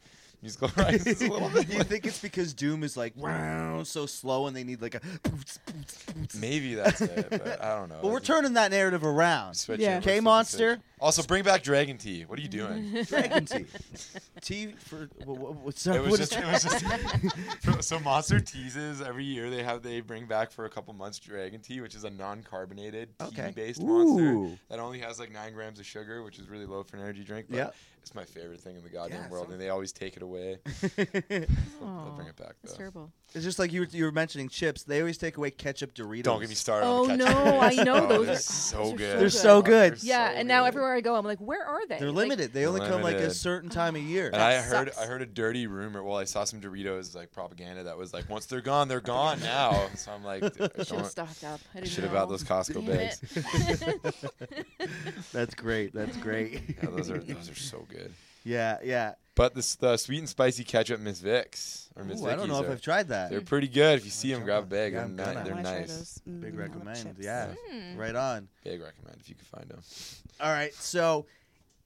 [0.43, 1.68] musical horizons a little bit.
[1.70, 4.95] Do you think it's because Doom is like wow so slow and they need like
[4.95, 5.01] a?
[6.39, 7.99] Maybe that's it, but I don't know.
[8.03, 9.55] But we're turning that narrative around.
[9.55, 10.01] Switch Yeah.
[10.05, 10.78] it, Monster?
[11.01, 12.24] Also, bring back Dragon Tea.
[12.24, 13.05] What are you doing?
[13.05, 13.66] Dragon tea.
[14.41, 16.62] tea for what, what, what's It was what just, is- it was
[17.78, 21.18] just so Monster teases every year they have they bring back for a couple months
[21.20, 23.47] Dragon Tea, which is a non-carbonated Okay.
[23.49, 24.59] tea-based monster Ooh.
[24.68, 27.22] that only has like nine grams of sugar, which is really low for an energy
[27.22, 27.47] drink.
[27.49, 27.70] But Yeah.
[28.09, 30.22] It's my favorite thing in the goddamn Yeah, world, some- and they always take it
[30.22, 30.56] away.
[30.96, 32.76] They'll, they'll bring it back That's though.
[32.78, 33.12] terrible.
[33.34, 34.84] It's just like you were, you were mentioning chips.
[34.84, 36.22] They always take away ketchup Doritos.
[36.22, 36.86] Don't get me started.
[36.86, 37.44] Oh, on the ketchup.
[37.44, 39.12] no, I know, Oh, those they're are- so those good.
[39.12, 39.92] so They're so good.
[39.96, 40.68] They're Yeah, so and now good.
[40.68, 41.98] everywhere I go, I'm like, where are they?
[41.98, 42.54] They're Like, limited.
[42.54, 44.28] They only come like a certain time of year.
[44.28, 44.98] And I That heard sucks.
[45.02, 46.02] I heard a dirty rumor.
[46.02, 49.40] Well, I saw some Doritos like propaganda that was like, once they're gone, they're gone
[49.40, 49.88] now.
[49.96, 51.61] So I'm like, Should have don't, stocked up.
[51.74, 53.20] I didn't should have bought those Costco Damn bags.
[55.32, 55.92] That's great.
[55.92, 56.62] That's great.
[56.82, 57.97] Yeah, those are those are so good.
[58.44, 59.14] Yeah, yeah.
[59.34, 62.55] But this the sweet and spicy ketchup Miss Vicks or Miss Ooh, I don't know
[62.55, 63.30] Vickies if are- I've tried that.
[63.30, 63.99] They're pretty good.
[63.99, 64.92] If you see them, grab a bag.
[64.92, 65.34] Yeah, they're I'm ni- gonna.
[65.44, 65.96] they're I wanna try nice.
[65.96, 66.20] those.
[66.28, 67.03] Mm, Big recommend.
[67.05, 67.18] chips.
[67.20, 67.96] Yeah, Hmm.
[67.96, 68.49] right on.
[68.64, 69.80] Big recommend if you can find them.
[70.40, 71.26] All right, so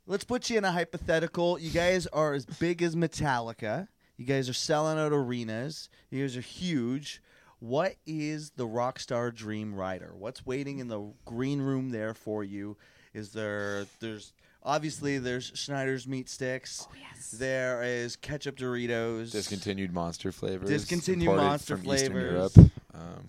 [0.07, 1.59] let's put you in a hypothetical.
[1.59, 3.89] You guys are as big as Metallica.
[4.17, 5.89] You guys are selling out arenas.
[6.11, 7.21] You guys are huge.
[7.63, 10.13] What is the rock star dream rider?
[10.19, 12.77] What's waiting in the green room there for you?
[13.15, 14.33] Is there there's
[14.65, 16.89] obviously there's Schneider's meat sticks.
[16.91, 17.31] Oh yes.
[17.31, 19.31] There is ketchup Doritos.
[19.31, 20.69] Discontinued monster flavors.
[20.69, 22.57] Discontinued imported monster from Eastern flavors.
[22.57, 22.71] Europe.
[22.95, 23.29] Um,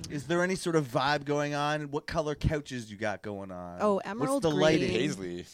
[0.10, 1.90] Is there any sort of vibe going on?
[1.90, 3.76] What color couches you got going on?
[3.82, 4.80] Oh, emerald What's the green.
[4.80, 4.88] lighting?
[4.88, 5.44] Paisley.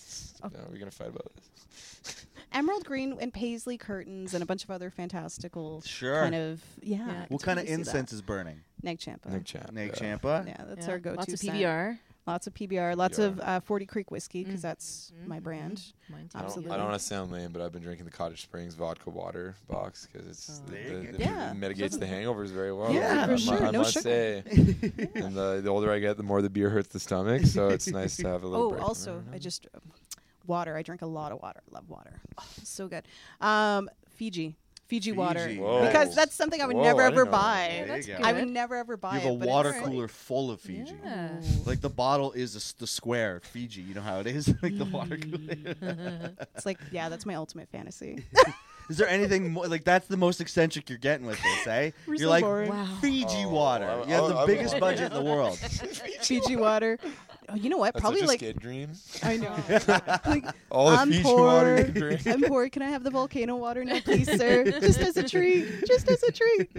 [0.45, 0.49] Oh.
[0.55, 2.26] No, we're gonna fight about this.
[2.57, 6.23] Emerald green and paisley curtains and a bunch of other fantastical Sure.
[6.23, 6.97] kind of yeah.
[6.97, 7.03] Yeah.
[7.05, 7.97] I could what kind of totally see that.
[7.99, 8.61] incense is burning?
[8.83, 9.29] Neg Champa.
[9.31, 9.73] Nick Champ.
[9.73, 9.93] Neg.
[9.95, 10.45] Champa.
[10.47, 11.17] Yeah, that's Yeah, our go-to.
[11.19, 11.59] Lots of scent.
[11.59, 11.99] PBR.
[12.27, 12.97] Lots of PBR.
[12.97, 14.63] Lots of uh, Forty Creek whiskey because Mm.
[14.63, 15.77] that's my Mhm, brand.
[15.77, 16.11] mhm.
[16.13, 16.31] Mine too.
[16.35, 16.73] I don't, Absolutely.
[16.73, 19.55] I don't want to sound lame, but I've been drinking the Cottage Springs vodka water
[19.69, 20.67] box because it's Oh.
[20.67, 21.13] the, There you the, go.
[21.19, 21.51] the- Yeah.
[21.53, 22.93] it mitigates the hangovers very well.
[22.93, 23.65] Yeah, I for mu- sure.
[23.67, 24.03] I No must sugar.
[24.03, 24.43] say.
[25.15, 27.45] and the, the older I get, the more the beer hurts the stomach.
[27.47, 28.67] So it's nice to have a little.
[28.67, 29.35] Oh, break from also, it.
[29.35, 29.83] I just um,
[30.49, 30.77] water.
[30.77, 31.61] I drink a lot of water.
[31.71, 32.13] Love water.
[32.39, 33.05] Oh, so good.
[33.41, 35.85] Um, Fiji, Fiji, water, Whoa.
[35.87, 37.43] because that's something I would Whoa, never I ever didn't know that.
[37.43, 37.69] buy.
[37.69, 38.19] Yeah, There that's you go.
[38.19, 38.27] good.
[38.27, 40.95] I would never ever buy You have a but water it's cooler full of Fiji.
[41.05, 41.29] Yeah.
[41.65, 43.83] Like the bottle is a s the square Fiji.
[43.83, 46.33] You know how it is, like the water cooler.
[46.55, 48.25] It's like, yeah, that's my ultimate fantasy.
[48.89, 51.91] is there anything more like that's the most eccentric you're getting with this, eh?
[52.07, 52.45] You're so like.
[52.45, 52.87] Wow.
[53.03, 53.87] Fiji Oh, water.
[53.87, 55.59] I- you have I- the I would biggest budget in the world.
[56.23, 56.99] Fiji water.
[57.49, 57.95] Oh, you know what?
[57.95, 58.93] That's Probably such a like skid dream.
[59.23, 59.55] I know.
[60.27, 61.43] like All the I'm poor.
[61.45, 62.27] water you can drink.
[62.27, 62.69] I'm poor.
[62.69, 64.65] Can I have the volcano water now, please, sir?
[64.81, 65.67] Just as a treat.
[65.87, 66.71] Just as a treat.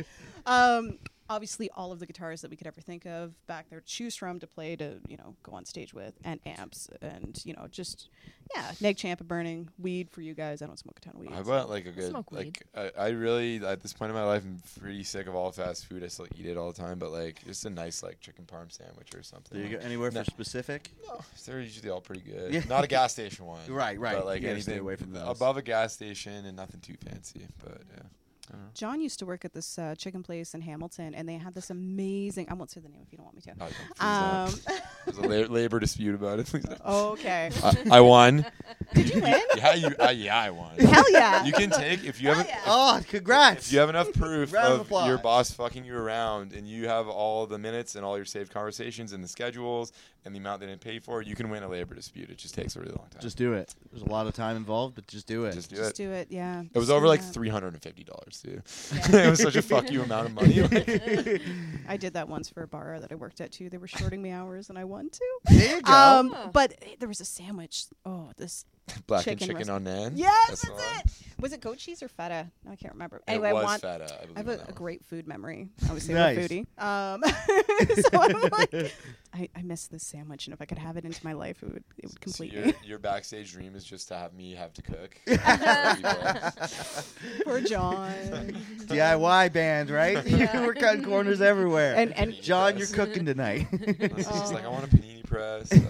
[0.46, 0.98] Um,
[1.30, 4.16] obviously, all of the guitars that we could ever think of back there to choose
[4.16, 7.68] from to play to, you know, go on stage with, and amps, and you know,
[7.70, 8.10] just
[8.56, 10.62] yeah, neg champa burning weed for you guys.
[10.62, 11.32] I don't smoke a ton of weed.
[11.34, 12.58] I so- want like a good smoke weed.
[12.76, 15.52] like I, I really at this point in my life I'm pretty sick of all
[15.52, 16.04] fast food.
[16.04, 18.72] I still eat it all the time, but like just a nice like chicken parm
[18.72, 19.58] sandwich or something.
[19.58, 19.84] There you go.
[19.84, 20.24] Anywhere No.
[20.24, 20.90] for specific?
[21.08, 22.54] No, they're usually all pretty good.
[22.54, 22.62] Yeah.
[22.70, 23.60] Not a gas station one.
[23.70, 24.16] Right, right.
[24.16, 25.28] But like You gotta stay anything away from those.
[25.28, 27.48] above a gas station and nothing too fancy.
[27.64, 28.04] But yeah.
[28.50, 28.74] I don't.
[28.74, 31.70] John used to work at this uh, chicken place in Hamilton, and they had this
[31.70, 32.48] amazing.
[32.50, 33.54] I won't say the name if you don't want me to.
[34.00, 34.54] Oh, Um,
[35.06, 36.52] There's a la- labor dispute about it.
[36.84, 37.50] Oh, okay.
[37.64, 38.46] I, I won.
[38.94, 39.42] Did you win?
[39.58, 39.88] Yeah, you.
[40.00, 40.78] Uh, yeah, I won.
[40.78, 41.44] Hell yeah.
[41.46, 42.62] You can take if you have Hell yeah.
[42.66, 43.68] Oh, congrats!
[43.68, 47.08] if you have enough proof of of your boss fucking you around, and you have
[47.08, 49.92] all the minutes and all your saved conversations and the schedules
[50.28, 52.30] and the amount they didn't pay for, you can win a labor dispute.
[52.30, 53.22] It just takes a really long time.
[53.22, 53.74] Just do it.
[53.92, 55.54] There's a lot of time involved, but just do it.
[55.54, 56.04] just do Just it.
[56.04, 56.28] do it.
[56.30, 56.62] Yeah.
[56.62, 58.62] It was Just over like three hundred and fifty dollars too.
[58.94, 59.22] Yeah.
[59.26, 60.58] it was such a fuck you amount of money.
[60.68, 61.42] Like,
[61.88, 63.70] I did that once for a bar that I worked at too.
[63.70, 65.38] They were shorting me hours, and I won too.
[65.46, 65.94] there you go.
[65.94, 67.86] Um, but there was a sandwich.
[68.06, 68.66] Oh, this.
[69.08, 69.70] black Chicken and chicken roast.
[69.70, 70.14] on nan.
[70.16, 71.24] Yes, That's that's, it.
[71.40, 72.50] Was it goat cheese or feta?
[72.66, 73.22] No, I can't remember.
[73.28, 73.82] Anyway, it I want.
[73.82, 74.08] feta.
[74.12, 75.70] I, I have a, a great food memory.
[75.84, 76.36] Obviously, Nice.
[76.38, 76.66] I'm a foodie.
[76.82, 77.24] Um,
[78.02, 78.94] so I'm like,
[79.36, 81.72] I, I miss this sandwich, and if I could have it into my life, it
[81.74, 82.74] would it would So your, me.
[82.84, 85.16] your backstage dream is just to have me have to cook.
[87.44, 88.12] Poor John.
[88.88, 90.26] DIY band, right?
[90.26, 90.66] Yeah.
[90.66, 91.96] We're cutting corners everywhere.
[91.96, 93.68] And and John, you're cooking tonight.
[93.72, 95.72] It's just like I want a panini press.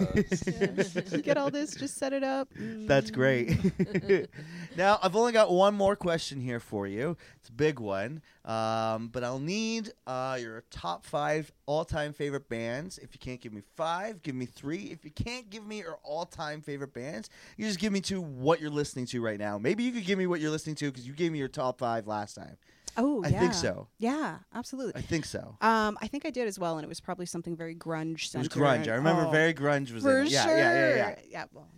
[0.58, 2.48] Uh, get all this, just set it up.
[2.86, 3.14] That's Mm.
[3.14, 4.30] great.
[4.76, 7.16] now, I've only got one more question here for you.
[7.36, 12.98] It's a big one, um, but I'll need uh, your top five all-time favorite bands.
[12.98, 14.84] If you can't give me five, give me three.
[14.90, 18.60] If you can't give me your all-time favorite bands, you just give me to what
[18.60, 19.58] you're listening to right now.
[19.58, 21.78] Maybe you could give me what you're listening to because you gave me your top
[21.78, 22.56] five last time.
[22.98, 23.40] Oh, I yeah.
[23.40, 23.86] think so.
[23.98, 24.94] Yeah, absolutely.
[24.96, 25.56] I think so.
[25.60, 28.38] Um, I think I did as well, and it was probably something very grunge It
[28.38, 28.88] was grunge.
[28.88, 30.32] I remember Oh, very grunge was for in it.
[30.32, 30.56] Yeah, sure.
[30.58, 31.14] yeah, yeah, yeah.
[31.28, 31.68] Yeah, well,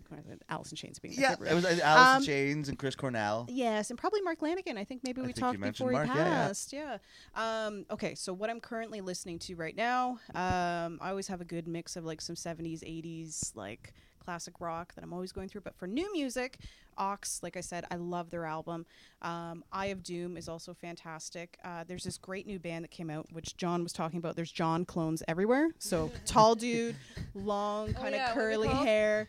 [0.49, 3.47] Alice in Chains being Yeah, it was uh, Alice Um, in Chains and Chris Cornell.
[3.49, 4.79] Yes, and probably Mark Lanegan.
[4.79, 6.47] I think maybe we talked before Mark, he yeah, yeah.
[6.47, 6.73] passed.
[6.73, 6.99] Yeah.
[7.35, 11.45] Um, okay, so what I'm currently listening to right now, um, I always have a
[11.45, 13.93] good mix of like some 70s, 80s, like
[14.25, 15.62] classic rock that I'm always going through.
[15.62, 16.59] But for new music,
[17.01, 18.85] Ox, like I said, I love their album.
[19.23, 21.59] Um, Eye of Doom is also fantastic.
[21.65, 24.37] Uh, there's this great new band that came out, which John was talking about.
[24.37, 25.71] There's John clones everywhere.
[25.79, 26.95] So tall dude,
[27.35, 29.29] long Oh, kind of yeah, what are they curly hair.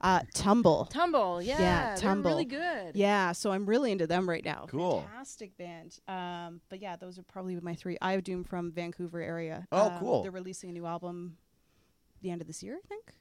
[0.00, 0.86] Uh, Tumble.
[0.86, 2.32] Tumble, yeah, they're Tumble.
[2.32, 2.96] really good.
[2.96, 4.66] Yeah, so I'm really into them right now.
[4.68, 5.02] Cool.
[5.02, 6.00] Fantastic band.
[6.08, 7.96] Um, but yeah, those are probably my three.
[8.02, 9.68] Eye of Doom from Vancouver area.
[9.70, 10.22] Oh, Um, cool.
[10.22, 11.36] They're releasing a new album
[12.20, 13.12] the end of this year, I think.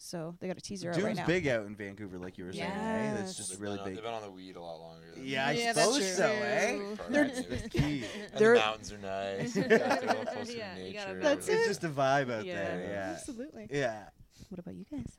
[0.00, 1.26] So they got a teaser out Doom's right now.
[1.26, 2.70] big out in Vancouver, like you were saying.
[2.70, 3.14] Eh?
[3.16, 3.94] That's just they've, really on, big.
[3.96, 5.06] they've been on the weed a lot longer.
[5.14, 6.78] than- Yeah, I Yeah, suppose so, eh?
[6.96, 7.24] Probably They're-
[7.60, 7.70] not.
[7.70, 8.04] Key.
[8.30, 9.56] And They're- the mountains are nice.
[9.56, 11.18] You got to go closer Yeah, to you nature.
[11.20, 12.54] gotta It's just a vibe out Yeah.
[12.54, 12.88] there.
[12.90, 13.10] Yeah.
[13.16, 13.66] Absolutely.
[13.72, 14.04] Yeah.
[14.50, 15.18] What about you guys?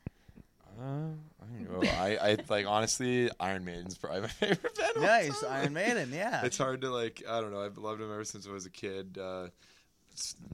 [0.80, 1.89] Uh, I don't know.
[1.89, 4.91] I, I like honestly, Iron Maiden's probably my favorite band.
[4.95, 5.41] of all Nice.
[5.41, 5.51] time.
[5.51, 6.09] Iron Maiden.
[6.13, 6.45] Yeah.
[6.45, 7.21] It's hard to like.
[7.27, 7.61] I don't know.
[7.61, 9.17] I've loved them ever since I was a kid.
[9.21, 9.49] Uh, s-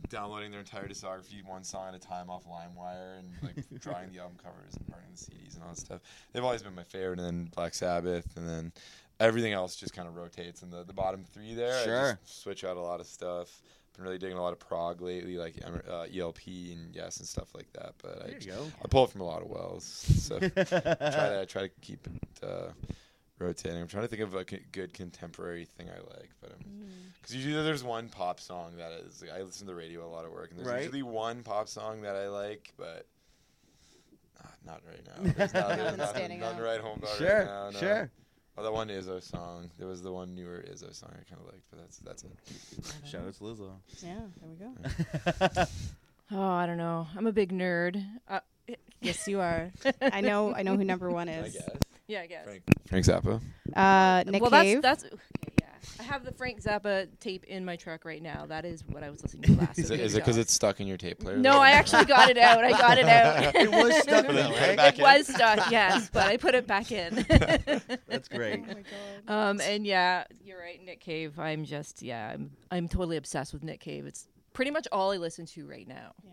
[0.10, 4.20] downloading their entire discography one song at a time off LimeWire and like drawing the
[4.20, 6.02] album covers and burning the CDs and all that stuff.
[6.34, 7.20] They've always been my favorite.
[7.20, 8.72] And then Black Sabbath, and then
[9.20, 10.62] everything else just kind of rotates.
[10.62, 12.20] And the the bottom three there, I Sure.
[12.24, 13.62] just switch out a lot of stuff.
[13.96, 15.56] Been really digging a lot of prog lately, like
[15.90, 17.94] uh, ELP and Yes and stuff like that.
[18.04, 18.68] But I There go.
[18.84, 19.86] I pull it from a lot of wells.
[19.86, 22.72] So try to try to keep it uh,
[23.40, 23.80] rotating.
[23.82, 26.54] I'm trying to think of like a good contemporary thing I like, but
[27.22, 30.26] because usually there's one pop song that is I listen to the radio a lot
[30.26, 30.82] at work, and there's Right.
[30.84, 33.06] usually one pop song that I like, but
[34.44, 35.32] uh, not right now.
[35.38, 36.76] There's not, there's Nothing nothing, standing nothing out.
[36.76, 37.38] to home about Sure.
[37.40, 37.70] right now.
[37.72, 37.80] No.
[37.80, 38.12] Sure.
[38.58, 39.70] Oh, that one Lizzo song.
[39.78, 42.32] There was the one newer Lizzo song I kind of liked, but that's that's it.
[43.06, 43.72] Shout out to Lizzo.
[44.02, 44.56] Yeah, there we
[45.56, 45.66] go.
[46.32, 47.06] Oh, I don't know.
[47.16, 48.04] I'm a big nerd.
[48.28, 48.40] Uh,
[49.00, 49.72] yes, you are.
[50.02, 50.56] I know.
[50.56, 51.54] I know who number one I is.
[51.54, 51.70] guess
[52.08, 52.46] yeah, I guess.
[52.46, 53.42] Frank Frank Zappa.
[53.76, 54.82] Uh, Nick well, Cave.
[54.82, 55.22] that's that's okay.
[55.60, 55.66] Yeah,
[56.00, 58.46] I have the Frank Zappa tape in my truck right now.
[58.48, 59.78] That is what I was listening to last.
[59.80, 61.38] Is so it it because it's stuck in your tape player?
[61.38, 62.64] No, I actually got it out.
[62.64, 63.56] I got it out.
[63.56, 65.04] It was stuck But then you though, put it back It in?
[65.04, 67.26] was stuck, yes, but I put it back in.
[68.08, 68.64] That's great.
[68.64, 68.84] oh my
[69.28, 69.50] god.
[69.50, 71.40] Um, and yeah, you're right, Nick Cave.
[71.40, 74.06] I'm just yeah, I'm I'm totally obsessed with Nick Cave.
[74.06, 76.14] It's pretty much all I listen to right now.
[76.24, 76.32] Yeah.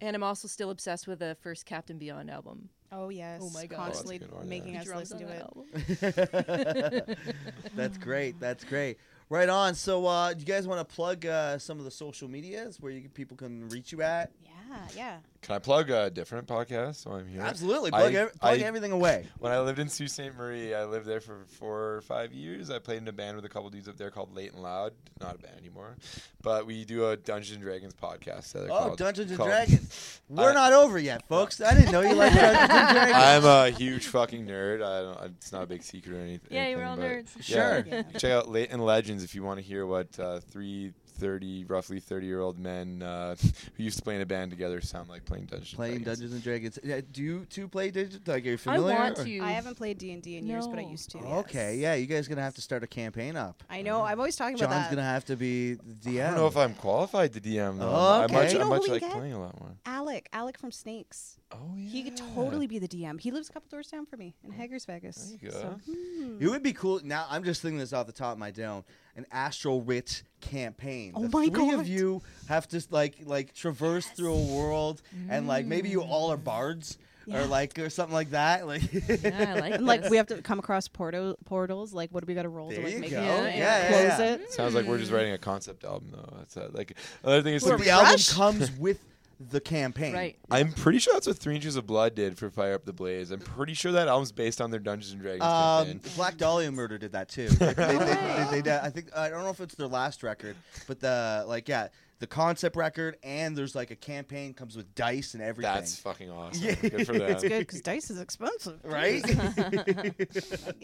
[0.00, 2.68] And I'm also still obsessed with the first Captain Beyond album.
[2.92, 3.40] Oh yes.
[3.42, 3.76] Oh my God.
[3.92, 4.80] Constantly Oh, that's a good one, making yeah.
[4.80, 7.18] us Drums listen to on it.
[7.76, 8.38] That's great.
[8.40, 8.98] That's great.
[9.28, 9.74] Right on.
[9.74, 12.92] So, uh, do you guys want to plug uh, some of the social medias where
[12.92, 14.30] you, people can reach you at?
[14.44, 14.50] Yeah,
[14.96, 15.18] yeah.
[15.42, 17.40] Can I plug a different podcast while I'm here?
[17.40, 17.90] Absolutely.
[17.90, 19.26] Plug, I- ev- plug I- everything away.
[19.38, 20.34] When I lived in Sault Ste.
[20.36, 22.68] Marie, I lived there for four or five years.
[22.68, 24.92] I played in a band with a couple dudes up there called Late and Loud.
[25.20, 25.94] Not a band anymore,
[26.42, 28.52] but we do a Dungeons and Dragons podcast.
[28.52, 30.20] that Oh, called- Dungeons and called- Dragons.
[30.28, 31.60] We're I- not over yet, folks.
[31.60, 33.16] I didn't know you liked Dungeons and Dragons.
[33.16, 34.82] I'm a huge fucking nerd.
[34.82, 35.32] I don't.
[35.36, 36.48] It's not a big secret or anything.
[36.50, 37.28] Yeah, you're all nerds.
[37.48, 38.02] Yeah, Yeah.
[38.18, 42.00] check out Late and Legends if you want to hear what uh, three thirty, roughly
[42.00, 43.34] thirty-year-old men uh,
[43.76, 45.70] who used to play in a band together sound like playing Dungeons.
[45.72, 46.06] and Playing Dragons.
[46.18, 46.78] Dungeons and Dragons.
[46.84, 48.26] Yeah, do you two play Dungeons?
[48.26, 48.94] Like, are you familiar?
[48.94, 49.40] I want or- to.
[49.40, 51.18] I haven't played D and D in years, but I used to.
[51.18, 53.62] Okay, yeah, you guys gonna have to start a campaign up.
[53.70, 54.02] I know.
[54.02, 54.82] I'm always talking John's about that.
[54.84, 56.22] John's gonna have to be the DM.
[56.24, 57.88] I don't know if I'm qualified to DM though.
[57.88, 58.34] Oh, I okay.
[58.34, 59.12] much, You I know who much like get?
[59.12, 59.72] playing a lot more.
[59.86, 61.38] Alec, Alec from Snakes.
[61.52, 61.88] Oh yeah.
[61.88, 63.20] He could totally be the DM.
[63.20, 65.16] He lives a couple doors down from me in Haggers Vegas.
[65.16, 65.60] There you go.
[65.60, 66.38] So, hmm.
[66.40, 67.00] It would be cool.
[67.04, 68.84] Now I'm just thinking this off the top of my dome.
[69.14, 71.12] An Astral Witch campaign.
[71.14, 75.46] Oh the my three of you have to like like traverse through a world, and
[75.46, 77.42] like maybe you all are bards Yeah.
[77.42, 78.66] or like or something like that.
[78.66, 78.82] Like
[79.22, 81.94] Yeah, I like like we have to come across portal portals.
[81.94, 83.20] Like, what do we got to roll There to like make go.
[83.22, 84.34] it Yeah, yeah, close yeah.
[84.34, 84.52] it?
[84.52, 86.34] Sounds like we're just writing a concept album though.
[86.38, 88.98] That's uh, like another thing is like, the album comes with
[89.38, 90.14] the campaign.
[90.14, 90.36] Right.
[90.50, 93.30] I'm pretty sure that's what Three Inches of Blood did for Fire Up the Blades.
[93.30, 96.12] I'm pretty sure that album's based on their Dungeons and Dragons Um, campaign.
[96.16, 97.48] Black Dahlia Murder did that too.
[97.58, 100.22] They, they, they, they, they did- I think I don't know if it's their last
[100.22, 100.56] record,
[100.86, 101.88] but the like yeah,
[102.18, 105.74] the concept record and there's like a campaign comes with dice and everything.
[105.74, 106.64] That's fucking awesome.
[106.64, 106.74] Yeah.
[106.76, 107.30] Good for them.
[107.30, 108.78] It's good because dice is expensive.
[108.84, 109.22] right.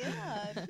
[0.03, 0.69] God.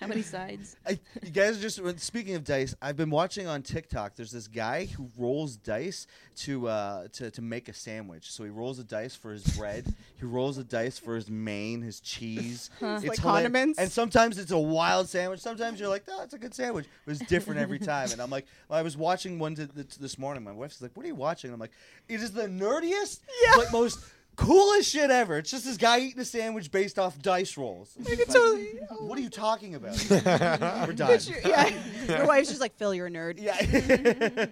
[0.00, 0.76] How many sides?
[0.86, 2.74] I, you guys just speaking of dice.
[2.80, 4.14] I've been watching on TikTok.
[4.16, 6.06] There's this guy who rolls dice
[6.36, 8.30] to uh, to to make a sandwich.
[8.32, 9.92] So he rolls a dice for his bread.
[10.18, 12.70] he rolls a dice for his main, his cheese.
[12.80, 13.78] It's Like hilar- condiments?
[13.78, 15.40] And sometimes it's a wild sandwich.
[15.40, 16.86] Sometimes you're like, oh, it's a good sandwich.
[17.04, 18.10] But it's different every time.
[18.12, 20.44] And I'm like, well, I was watching one to, this morning.
[20.44, 21.48] My wife's like, what are you watching?
[21.48, 21.72] And I'm like,
[22.08, 23.20] it is the nerdiest,
[23.56, 23.98] but most
[24.36, 25.36] coolest shit ever.
[25.38, 27.94] It's just this guy eating a sandwich based off dice rolls.
[27.98, 29.94] It's just like, what are you talking about?
[30.10, 31.18] We're done.
[31.44, 31.70] yeah.
[32.08, 33.38] Your wife's just like, Phil, you're a nerd.
[33.40, 33.56] Yeah.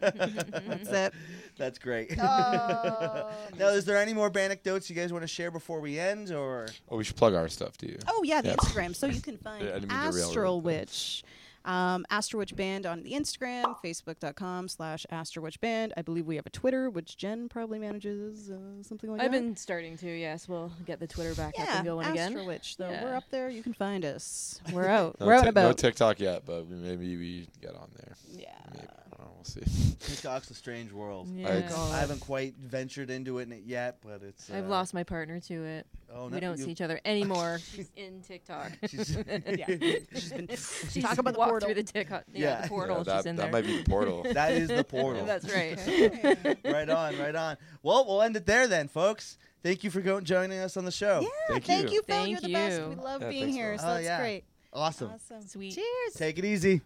[0.05, 1.15] That's it.
[1.57, 2.15] That's great.
[2.19, 3.31] Oh.
[3.59, 6.69] now, is there any more anecdotes you guys want to share before we end, or
[6.89, 7.99] Oh, we should plug our stuff to you.
[8.09, 8.57] Oh yeah, the Yeah.
[8.57, 8.95] Instagram.
[8.97, 10.65] So you can find Yeah, I didn't mean to derail Astral it.
[10.65, 11.25] Witch.
[11.65, 15.93] Um, Astral Witch Band on the Instagram, facebook.com slash Astral Witch Band.
[15.97, 19.25] I believe we have a Twitter, which Jen probably manages, uh, something like that.
[19.27, 20.09] I've been starting to.
[20.11, 22.47] Yes, we'll get the Twitter back up and going Astral again.
[22.47, 22.77] Witch.
[22.79, 23.05] Though Yeah.
[23.05, 24.61] we're up there, you can find us.
[24.73, 25.21] We're out.
[25.21, 25.79] No, we're out Tik- and no about.
[25.79, 28.15] TikTok yet, but maybe we get on there.
[28.33, 28.49] yeah.
[28.75, 28.87] Maybe.
[29.21, 29.97] I don't know, we'll see.
[30.01, 31.29] TikTok's a strange world.
[31.29, 31.49] Yeah.
[31.93, 34.49] I haven't quite ventured into it yet, but it's.
[34.51, 35.87] Uh, I've lost my partner to it.
[36.13, 37.59] Oh, no, we don't you- see each other anymore.
[37.75, 38.73] She's in TikTok.
[38.89, 39.67] She's- yeah.
[40.15, 41.67] She's been She's talk about the walked portal.
[41.69, 42.25] through the TikTok.
[42.33, 42.63] Yeah, Yeah.
[42.63, 42.97] the portal.
[42.99, 43.47] Yeah, that She's in there.
[43.47, 43.63] that there.
[43.63, 44.23] might be the portal.
[44.33, 45.25] that is the portal.
[45.27, 46.57] That's right.
[46.65, 47.57] right on, right on.
[47.83, 49.37] Well, we'll end it there then, folks.
[49.63, 51.21] Thank you for go- joining us on the show.
[51.21, 51.97] Yeah, Thank thank, you.
[51.97, 52.17] you, Phil.
[52.17, 52.81] Thank You're the best.
[52.81, 52.89] you.
[52.89, 53.79] We love Yeah, being thanks, here, Phil.
[53.79, 54.19] so Oh, that's yeah.
[54.21, 54.45] great.
[54.73, 55.11] Awesome.
[55.11, 55.43] Awesome.
[55.47, 55.75] Sweet.
[55.75, 56.15] Cheers.
[56.15, 56.81] Take it easy.